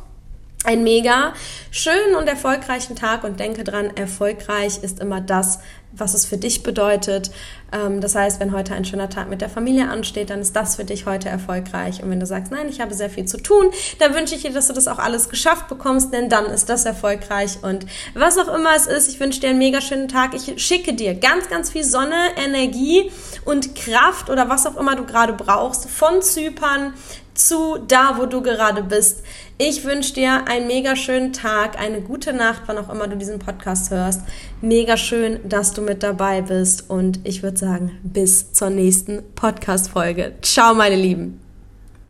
einen 0.64 0.82
mega 0.82 1.32
schönen 1.70 2.16
und 2.18 2.26
erfolgreichen 2.28 2.96
Tag 2.96 3.22
und 3.22 3.38
denke 3.38 3.62
dran, 3.62 3.90
erfolgreich 3.96 4.82
ist 4.82 5.00
immer 5.00 5.20
das, 5.20 5.60
was 5.96 6.14
es 6.14 6.26
für 6.26 6.36
dich 6.36 6.62
bedeutet. 6.62 7.30
Ähm, 7.72 8.00
das 8.00 8.14
heißt, 8.14 8.40
wenn 8.40 8.52
heute 8.52 8.74
ein 8.74 8.84
schöner 8.84 9.08
Tag 9.08 9.28
mit 9.28 9.40
der 9.40 9.48
Familie 9.48 9.88
ansteht, 9.88 10.30
dann 10.30 10.40
ist 10.40 10.54
das 10.54 10.76
für 10.76 10.84
dich 10.84 11.06
heute 11.06 11.28
erfolgreich. 11.28 12.02
Und 12.02 12.10
wenn 12.10 12.20
du 12.20 12.26
sagst, 12.26 12.52
nein, 12.52 12.68
ich 12.68 12.80
habe 12.80 12.94
sehr 12.94 13.10
viel 13.10 13.24
zu 13.24 13.38
tun, 13.38 13.70
dann 13.98 14.14
wünsche 14.14 14.34
ich 14.34 14.42
dir, 14.42 14.52
dass 14.52 14.68
du 14.68 14.72
das 14.72 14.88
auch 14.88 14.98
alles 14.98 15.28
geschafft 15.28 15.68
bekommst, 15.68 16.12
denn 16.12 16.28
dann 16.28 16.46
ist 16.46 16.68
das 16.68 16.84
erfolgreich. 16.84 17.58
Und 17.62 17.86
was 18.14 18.38
auch 18.38 18.54
immer 18.54 18.74
es 18.76 18.86
ist, 18.86 19.08
ich 19.08 19.20
wünsche 19.20 19.40
dir 19.40 19.50
einen 19.50 19.58
mega 19.58 19.80
schönen 19.80 20.08
Tag. 20.08 20.34
Ich 20.34 20.62
schicke 20.64 20.94
dir 20.94 21.14
ganz, 21.14 21.48
ganz 21.48 21.70
viel 21.70 21.84
Sonne, 21.84 22.16
Energie 22.36 23.10
und 23.44 23.74
Kraft 23.74 24.30
oder 24.30 24.48
was 24.48 24.66
auch 24.66 24.76
immer 24.76 24.96
du 24.96 25.04
gerade 25.04 25.32
brauchst 25.32 25.88
von 25.88 26.22
Zypern 26.22 26.94
zu 27.38 27.78
da, 27.78 28.18
wo 28.18 28.26
du 28.26 28.42
gerade 28.42 28.82
bist. 28.82 29.22
Ich 29.58 29.84
wünsche 29.84 30.14
dir 30.14 30.46
einen 30.48 30.66
mega 30.66 30.96
schönen 30.96 31.32
Tag, 31.32 31.78
eine 31.78 32.00
gute 32.00 32.32
Nacht, 32.32 32.62
wann 32.66 32.78
auch 32.78 32.90
immer 32.90 33.08
du 33.08 33.16
diesen 33.16 33.38
Podcast 33.38 33.90
hörst. 33.90 34.22
Mega 34.60 34.96
schön, 34.96 35.40
dass 35.48 35.72
du 35.72 35.82
mit 35.82 36.02
dabei 36.02 36.42
bist 36.42 36.90
und 36.90 37.20
ich 37.24 37.42
würde 37.42 37.56
sagen, 37.56 37.98
bis 38.02 38.52
zur 38.52 38.70
nächsten 38.70 39.22
Podcast-Folge. 39.34 40.34
Ciao, 40.42 40.74
meine 40.74 40.96
Lieben. 40.96 41.45